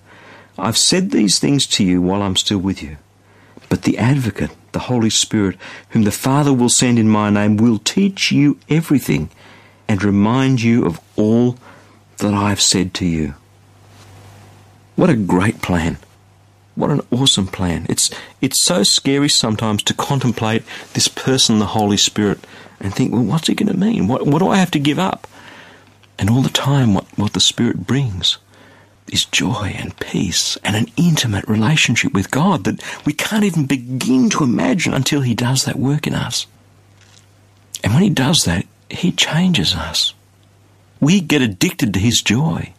I've 0.57 0.77
said 0.77 1.11
these 1.11 1.39
things 1.39 1.65
to 1.67 1.83
you 1.83 2.01
while 2.01 2.21
I'm 2.21 2.35
still 2.35 2.59
with 2.59 2.83
you. 2.83 2.97
But 3.69 3.83
the 3.83 3.97
advocate, 3.97 4.51
the 4.71 4.79
Holy 4.79 5.09
Spirit, 5.09 5.57
whom 5.89 6.03
the 6.03 6.11
Father 6.11 6.53
will 6.53 6.69
send 6.69 6.99
in 6.99 7.07
my 7.07 7.29
name, 7.29 7.57
will 7.57 7.79
teach 7.79 8.31
you 8.31 8.59
everything 8.69 9.29
and 9.87 10.03
remind 10.03 10.61
you 10.61 10.85
of 10.85 10.99
all 11.15 11.57
that 12.17 12.33
I 12.33 12.49
have 12.49 12.61
said 12.61 12.93
to 12.95 13.05
you. 13.05 13.35
What 14.95 15.09
a 15.09 15.15
great 15.15 15.61
plan! 15.61 15.97
What 16.79 16.91
an 16.91 17.01
awesome 17.11 17.47
plan. 17.47 17.85
It's, 17.89 18.09
it's 18.39 18.63
so 18.63 18.83
scary 18.83 19.27
sometimes 19.27 19.83
to 19.83 19.93
contemplate 19.93 20.63
this 20.93 21.09
person, 21.09 21.59
the 21.59 21.65
Holy 21.65 21.97
Spirit, 21.97 22.39
and 22.79 22.95
think, 22.95 23.11
well, 23.11 23.21
what's 23.21 23.49
it 23.49 23.55
going 23.55 23.69
to 23.69 23.77
mean? 23.77 24.07
What, 24.07 24.25
what 24.25 24.39
do 24.39 24.47
I 24.47 24.55
have 24.55 24.71
to 24.71 24.79
give 24.79 24.97
up? 24.97 25.27
And 26.17 26.29
all 26.29 26.41
the 26.41 26.47
time, 26.47 26.93
what, 26.93 27.03
what 27.17 27.33
the 27.33 27.41
Spirit 27.41 27.85
brings 27.85 28.37
is 29.11 29.25
joy 29.25 29.73
and 29.75 29.99
peace 29.99 30.57
and 30.63 30.77
an 30.77 30.85
intimate 30.95 31.45
relationship 31.49 32.13
with 32.13 32.31
God 32.31 32.63
that 32.63 32.81
we 33.05 33.11
can't 33.11 33.43
even 33.43 33.65
begin 33.65 34.29
to 34.29 34.45
imagine 34.45 34.93
until 34.93 35.19
He 35.19 35.35
does 35.35 35.65
that 35.65 35.75
work 35.75 36.07
in 36.07 36.13
us. 36.13 36.47
And 37.83 37.93
when 37.93 38.03
He 38.03 38.09
does 38.09 38.43
that, 38.45 38.65
He 38.89 39.11
changes 39.11 39.75
us. 39.75 40.13
We 41.01 41.19
get 41.19 41.41
addicted 41.41 41.93
to 41.93 41.99
His 41.99 42.21
joy. 42.21 42.71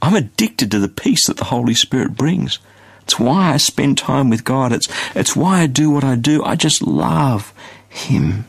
I'm 0.00 0.14
addicted 0.14 0.70
to 0.70 0.78
the 0.78 0.88
peace 0.88 1.26
that 1.26 1.36
the 1.36 1.44
Holy 1.44 1.74
Spirit 1.74 2.16
brings. 2.16 2.58
It's 3.04 3.18
why 3.18 3.52
I 3.52 3.56
spend 3.56 3.98
time 3.98 4.30
with 4.30 4.44
God. 4.44 4.72
It's, 4.72 4.88
it's 5.14 5.36
why 5.36 5.60
I 5.60 5.66
do 5.66 5.90
what 5.90 6.04
I 6.04 6.16
do. 6.16 6.42
I 6.44 6.56
just 6.56 6.82
love 6.82 7.52
Him. 7.88 8.46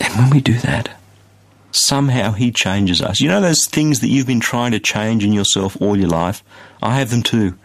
And 0.00 0.14
when 0.14 0.30
we 0.30 0.40
do 0.40 0.54
that, 0.58 0.96
somehow 1.72 2.32
He 2.32 2.52
changes 2.52 3.02
us. 3.02 3.20
You 3.20 3.28
know 3.28 3.40
those 3.40 3.66
things 3.66 4.00
that 4.00 4.08
you've 4.08 4.26
been 4.26 4.40
trying 4.40 4.72
to 4.72 4.80
change 4.80 5.24
in 5.24 5.32
yourself 5.32 5.80
all 5.80 5.96
your 5.96 6.08
life? 6.08 6.42
I 6.82 6.96
have 6.96 7.10
them 7.10 7.22
too. 7.22 7.58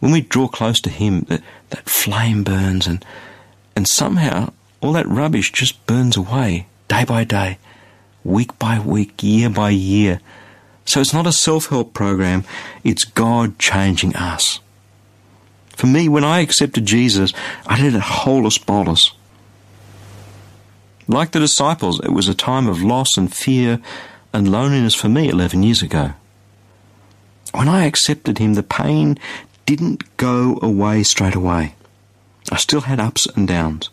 When 0.00 0.12
we 0.12 0.20
draw 0.20 0.48
close 0.48 0.80
to 0.82 0.90
Him, 0.90 1.22
that, 1.28 1.42
that 1.70 1.88
flame 1.88 2.44
burns 2.44 2.86
and, 2.86 3.04
and 3.74 3.88
somehow 3.88 4.52
all 4.80 4.92
that 4.92 5.08
rubbish 5.08 5.52
just 5.52 5.84
burns 5.86 6.16
away 6.16 6.66
day 6.86 7.04
by 7.04 7.24
day, 7.24 7.58
week 8.24 8.58
by 8.58 8.78
week, 8.78 9.22
year 9.22 9.50
by 9.50 9.70
year. 9.70 10.20
So 10.88 11.02
it's 11.02 11.12
not 11.12 11.26
a 11.26 11.32
self 11.32 11.66
help 11.66 11.92
program, 11.92 12.44
it's 12.82 13.04
God 13.04 13.58
changing 13.58 14.16
us. 14.16 14.58
For 15.76 15.86
me, 15.86 16.08
when 16.08 16.24
I 16.24 16.40
accepted 16.40 16.86
Jesus, 16.86 17.34
I 17.66 17.78
did 17.78 17.94
it 17.94 18.00
holus 18.00 18.56
bolus. 18.56 19.12
Like 21.06 21.32
the 21.32 21.40
disciples, 21.40 22.00
it 22.00 22.12
was 22.12 22.26
a 22.26 22.34
time 22.34 22.66
of 22.66 22.82
loss 22.82 23.18
and 23.18 23.32
fear 23.32 23.80
and 24.32 24.50
loneliness 24.50 24.94
for 24.94 25.10
me 25.10 25.28
11 25.28 25.62
years 25.62 25.82
ago. 25.82 26.14
When 27.52 27.68
I 27.68 27.84
accepted 27.84 28.38
Him, 28.38 28.54
the 28.54 28.62
pain 28.62 29.18
didn't 29.66 30.16
go 30.16 30.58
away 30.62 31.02
straight 31.02 31.34
away. 31.34 31.74
I 32.50 32.56
still 32.56 32.80
had 32.80 32.98
ups 32.98 33.26
and 33.36 33.46
downs. 33.46 33.90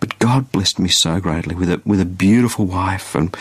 But 0.00 0.18
God 0.20 0.50
blessed 0.52 0.78
me 0.78 0.88
so 0.88 1.20
greatly 1.20 1.54
with 1.54 1.70
a, 1.70 1.82
with 1.84 2.00
a 2.00 2.06
beautiful 2.06 2.64
wife 2.64 3.14
and 3.14 3.36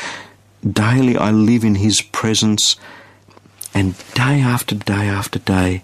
Daily 0.70 1.16
I 1.16 1.30
live 1.30 1.64
in 1.64 1.76
His 1.76 2.02
presence, 2.02 2.76
and 3.74 3.96
day 4.16 4.42
after 4.42 4.74
day 4.74 5.08
after 5.08 5.38
day, 5.38 5.84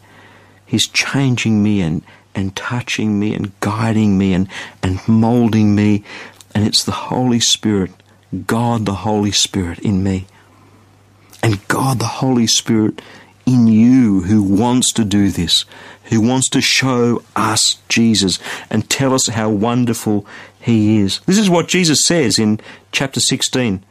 He's 0.65 0.87
changing 0.87 1.61
me 1.61 1.81
and, 1.81 2.01
and 2.33 2.55
touching 2.55 3.19
me 3.19 3.35
and 3.35 3.51
guiding 3.59 4.17
me 4.17 4.33
and, 4.33 4.47
and 4.81 5.07
molding 5.07 5.75
me. 5.75 6.03
And 6.55 6.65
it's 6.65 6.83
the 6.83 6.91
Holy 6.91 7.39
Spirit, 7.39 7.91
God 8.47 8.85
the 8.85 8.95
Holy 8.95 9.31
Spirit 9.31 9.79
in 9.79 10.03
me, 10.03 10.25
and 11.43 11.67
God 11.67 11.99
the 11.99 12.05
Holy 12.05 12.47
Spirit 12.47 13.01
in 13.45 13.67
you 13.67 14.21
who 14.21 14.41
wants 14.41 14.91
to 14.93 15.03
do 15.03 15.29
this, 15.29 15.65
who 16.05 16.21
wants 16.21 16.49
to 16.49 16.61
show 16.61 17.21
us 17.35 17.77
Jesus 17.87 18.39
and 18.69 18.89
tell 18.89 19.13
us 19.13 19.27
how 19.27 19.49
wonderful 19.49 20.25
He 20.59 20.97
is. 20.99 21.19
This 21.27 21.37
is 21.37 21.49
what 21.49 21.67
Jesus 21.67 22.05
says 22.05 22.39
in 22.39 22.59
chapter 22.91 23.19
16 23.19 23.83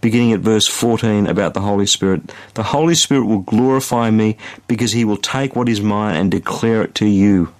beginning 0.00 0.32
at 0.32 0.40
verse 0.40 0.66
14 0.66 1.26
about 1.26 1.54
the 1.54 1.60
Holy 1.60 1.86
Spirit. 1.86 2.32
The 2.54 2.62
Holy 2.62 2.94
Spirit 2.94 3.24
will 3.26 3.40
glorify 3.40 4.10
me 4.10 4.36
because 4.66 4.92
he 4.92 5.04
will 5.04 5.16
take 5.16 5.56
what 5.56 5.68
is 5.68 5.80
mine 5.80 6.16
and 6.16 6.30
declare 6.30 6.82
it 6.82 6.94
to 6.96 7.06
you. 7.06 7.52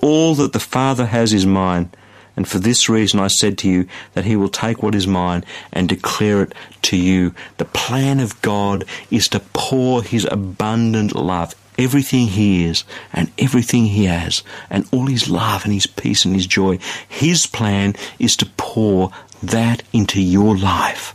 All 0.00 0.34
that 0.34 0.52
the 0.52 0.60
Father 0.60 1.06
has 1.06 1.32
is 1.32 1.46
mine. 1.46 1.90
And 2.36 2.48
for 2.48 2.58
this 2.58 2.88
reason 2.88 3.20
I 3.20 3.28
said 3.28 3.58
to 3.58 3.68
you 3.68 3.86
that 4.14 4.24
he 4.24 4.36
will 4.36 4.48
take 4.48 4.82
what 4.82 4.94
is 4.94 5.06
mine 5.06 5.44
and 5.72 5.88
declare 5.88 6.42
it 6.42 6.54
to 6.82 6.96
you. 6.96 7.34
The 7.58 7.66
plan 7.66 8.20
of 8.20 8.40
God 8.42 8.84
is 9.10 9.28
to 9.28 9.40
pour 9.52 10.02
his 10.02 10.26
abundant 10.30 11.14
love, 11.14 11.54
everything 11.78 12.26
he 12.26 12.64
is 12.64 12.84
and 13.12 13.30
everything 13.38 13.86
he 13.86 14.04
has, 14.04 14.42
and 14.70 14.86
all 14.92 15.06
his 15.06 15.28
love 15.28 15.64
and 15.64 15.72
his 15.72 15.86
peace 15.86 16.24
and 16.24 16.34
his 16.34 16.46
joy. 16.46 16.78
His 17.08 17.46
plan 17.46 17.94
is 18.18 18.36
to 18.36 18.46
pour 18.56 19.10
that 19.42 19.82
into 19.92 20.20
your 20.20 20.56
life 20.56 21.14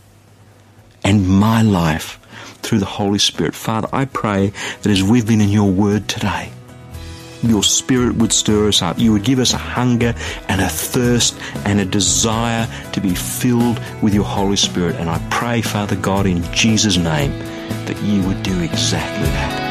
and 1.04 1.28
my 1.28 1.62
life 1.62 2.20
through 2.62 2.80
the 2.80 2.86
Holy 2.86 3.20
Spirit. 3.20 3.56
Father, 3.56 3.88
I 3.93 4.06
pray 4.06 4.52
that 4.82 4.91
as 4.91 5.04
we've 5.04 5.28
been 5.28 5.41
in 5.41 5.50
your 5.50 5.72
word 5.72 6.08
today, 6.08 6.52
your 7.43 7.63
spirit 7.63 8.15
would 8.15 8.34
stir 8.34 8.67
us 8.67 8.82
up. 8.82 9.00
You 9.00 9.13
would 9.13 9.24
give 9.24 9.39
us 9.39 9.54
a 9.54 9.58
hunger 9.58 10.15
and 10.50 10.60
a 10.60 10.67
thirst 10.67 11.38
and 11.65 11.80
a 11.80 11.86
desire 11.86 12.67
to 12.93 13.00
be 13.00 13.13
filled 13.13 13.80
with 14.02 14.13
your 14.13 14.26
Holy 14.26 14.58
Spirit. 14.58 14.96
And 14.96 15.10
I 15.10 15.26
pray, 15.30 15.62
Father 15.62 15.96
God, 15.96 16.26
in 16.26 16.43
Jesus' 16.52 16.98
name, 16.98 17.32
that 17.86 18.02
you 18.02 18.28
would 18.28 18.41
do 18.43 18.60
exactly 18.62 19.28
that. 19.30 19.66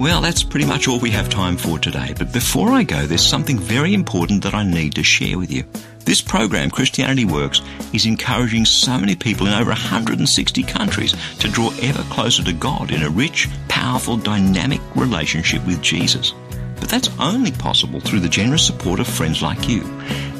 Well, 0.00 0.22
that's 0.22 0.42
pretty 0.42 0.64
much 0.64 0.88
all 0.88 0.98
we 0.98 1.10
have 1.10 1.28
time 1.28 1.58
for 1.58 1.78
today. 1.78 2.14
But 2.16 2.32
before 2.32 2.70
I 2.70 2.84
go, 2.84 3.04
there's 3.04 3.22
something 3.22 3.58
very 3.58 3.92
important 3.92 4.44
that 4.44 4.54
I 4.54 4.62
need 4.62 4.94
to 4.94 5.02
share 5.02 5.36
with 5.36 5.52
you. 5.52 5.64
This 6.06 6.22
program, 6.22 6.70
Christianity 6.70 7.26
Works, 7.26 7.60
is 7.92 8.06
encouraging 8.06 8.64
so 8.64 8.98
many 8.98 9.14
people 9.14 9.46
in 9.46 9.52
over 9.52 9.68
160 9.68 10.62
countries 10.62 11.14
to 11.40 11.50
draw 11.50 11.70
ever 11.82 12.02
closer 12.04 12.42
to 12.44 12.54
God 12.54 12.92
in 12.92 13.02
a 13.02 13.10
rich, 13.10 13.50
powerful, 13.68 14.16
dynamic 14.16 14.80
relationship 14.96 15.66
with 15.66 15.82
Jesus. 15.82 16.32
But 16.80 16.88
that's 16.88 17.10
only 17.20 17.52
possible 17.52 18.00
through 18.00 18.20
the 18.20 18.28
generous 18.30 18.66
support 18.66 19.00
of 19.00 19.06
friends 19.06 19.42
like 19.42 19.68
you. 19.68 19.82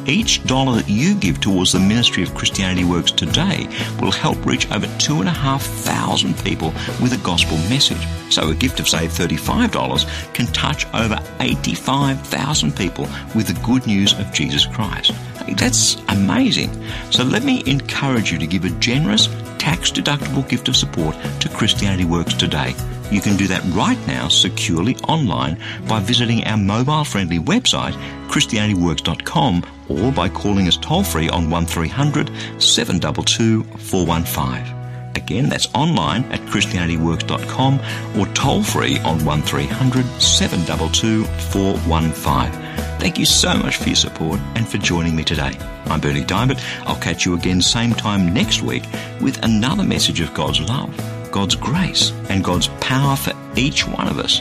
Each 0.06 0.42
dollar 0.44 0.76
that 0.76 0.88
you 0.88 1.14
give 1.14 1.40
towards 1.40 1.72
the 1.72 1.80
ministry 1.80 2.22
of 2.22 2.34
Christianity 2.34 2.84
Works 2.84 3.12
today 3.12 3.68
will 4.00 4.10
help 4.10 4.44
reach 4.44 4.70
over 4.70 4.86
2,500 4.98 6.44
people 6.44 6.72
with 7.00 7.12
a 7.12 7.20
gospel 7.24 7.56
message. 7.68 8.06
So 8.30 8.50
a 8.50 8.54
gift 8.54 8.80
of, 8.80 8.88
say, 8.88 9.06
$35 9.06 10.32
can 10.34 10.46
touch 10.46 10.86
over 10.94 11.18
85,000 11.40 12.76
people 12.76 13.04
with 13.34 13.46
the 13.46 13.60
good 13.64 13.86
news 13.86 14.12
of 14.18 14.32
Jesus 14.32 14.66
Christ. 14.66 15.12
That's 15.56 15.96
amazing. 16.08 16.70
So 17.10 17.24
let 17.24 17.44
me 17.44 17.62
encourage 17.66 18.32
you 18.32 18.38
to 18.38 18.46
give 18.46 18.64
a 18.64 18.70
generous, 18.78 19.28
tax 19.58 19.90
deductible 19.90 20.48
gift 20.48 20.68
of 20.68 20.76
support 20.76 21.16
to 21.40 21.48
Christianity 21.48 22.04
Works 22.04 22.34
today. 22.34 22.74
You 23.10 23.20
can 23.20 23.36
do 23.36 23.48
that 23.48 23.64
right 23.74 23.98
now 24.06 24.28
securely 24.28 24.96
online 25.08 25.60
by 25.88 25.98
visiting 26.00 26.44
our 26.44 26.56
mobile 26.56 27.04
friendly 27.04 27.38
website, 27.38 27.92
ChristianityWorks.com, 28.28 29.64
or 29.90 30.12
by 30.12 30.28
calling 30.28 30.68
us 30.68 30.76
toll 30.76 31.02
free 31.02 31.28
on 31.28 31.50
1300 31.50 32.30
722 32.62 33.64
415. 33.64 34.80
Again, 35.16 35.48
that's 35.48 35.68
online 35.74 36.24
at 36.32 36.40
ChristianityWorks.com 36.40 37.80
or 38.18 38.26
toll 38.34 38.62
free 38.62 38.98
on 39.00 39.24
1300 39.24 40.04
722 40.20 41.24
415. 41.24 42.70
Thank 43.00 43.18
you 43.18 43.24
so 43.24 43.54
much 43.54 43.76
for 43.76 43.88
your 43.88 43.96
support 43.96 44.40
and 44.54 44.68
for 44.68 44.78
joining 44.78 45.16
me 45.16 45.24
today. 45.24 45.56
I'm 45.86 46.00
Bernie 46.00 46.22
Dymet. 46.22 46.62
I'll 46.86 47.00
catch 47.00 47.24
you 47.24 47.34
again 47.34 47.60
same 47.62 47.92
time 47.92 48.32
next 48.32 48.62
week 48.62 48.84
with 49.20 49.42
another 49.42 49.82
message 49.82 50.20
of 50.20 50.34
God's 50.34 50.60
love, 50.60 50.94
God's 51.32 51.56
grace, 51.56 52.12
and 52.28 52.44
God's 52.44 52.68
power 52.80 53.16
for 53.16 53.32
each 53.56 53.86
one 53.86 54.06
of 54.06 54.18
us 54.18 54.40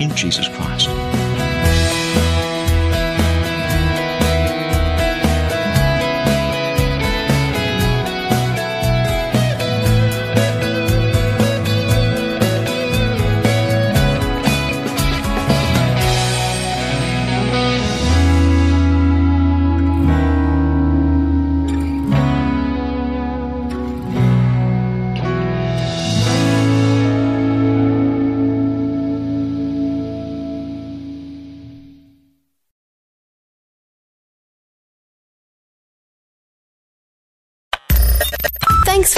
in 0.00 0.14
Jesus 0.16 0.48
Christ. 0.48 0.88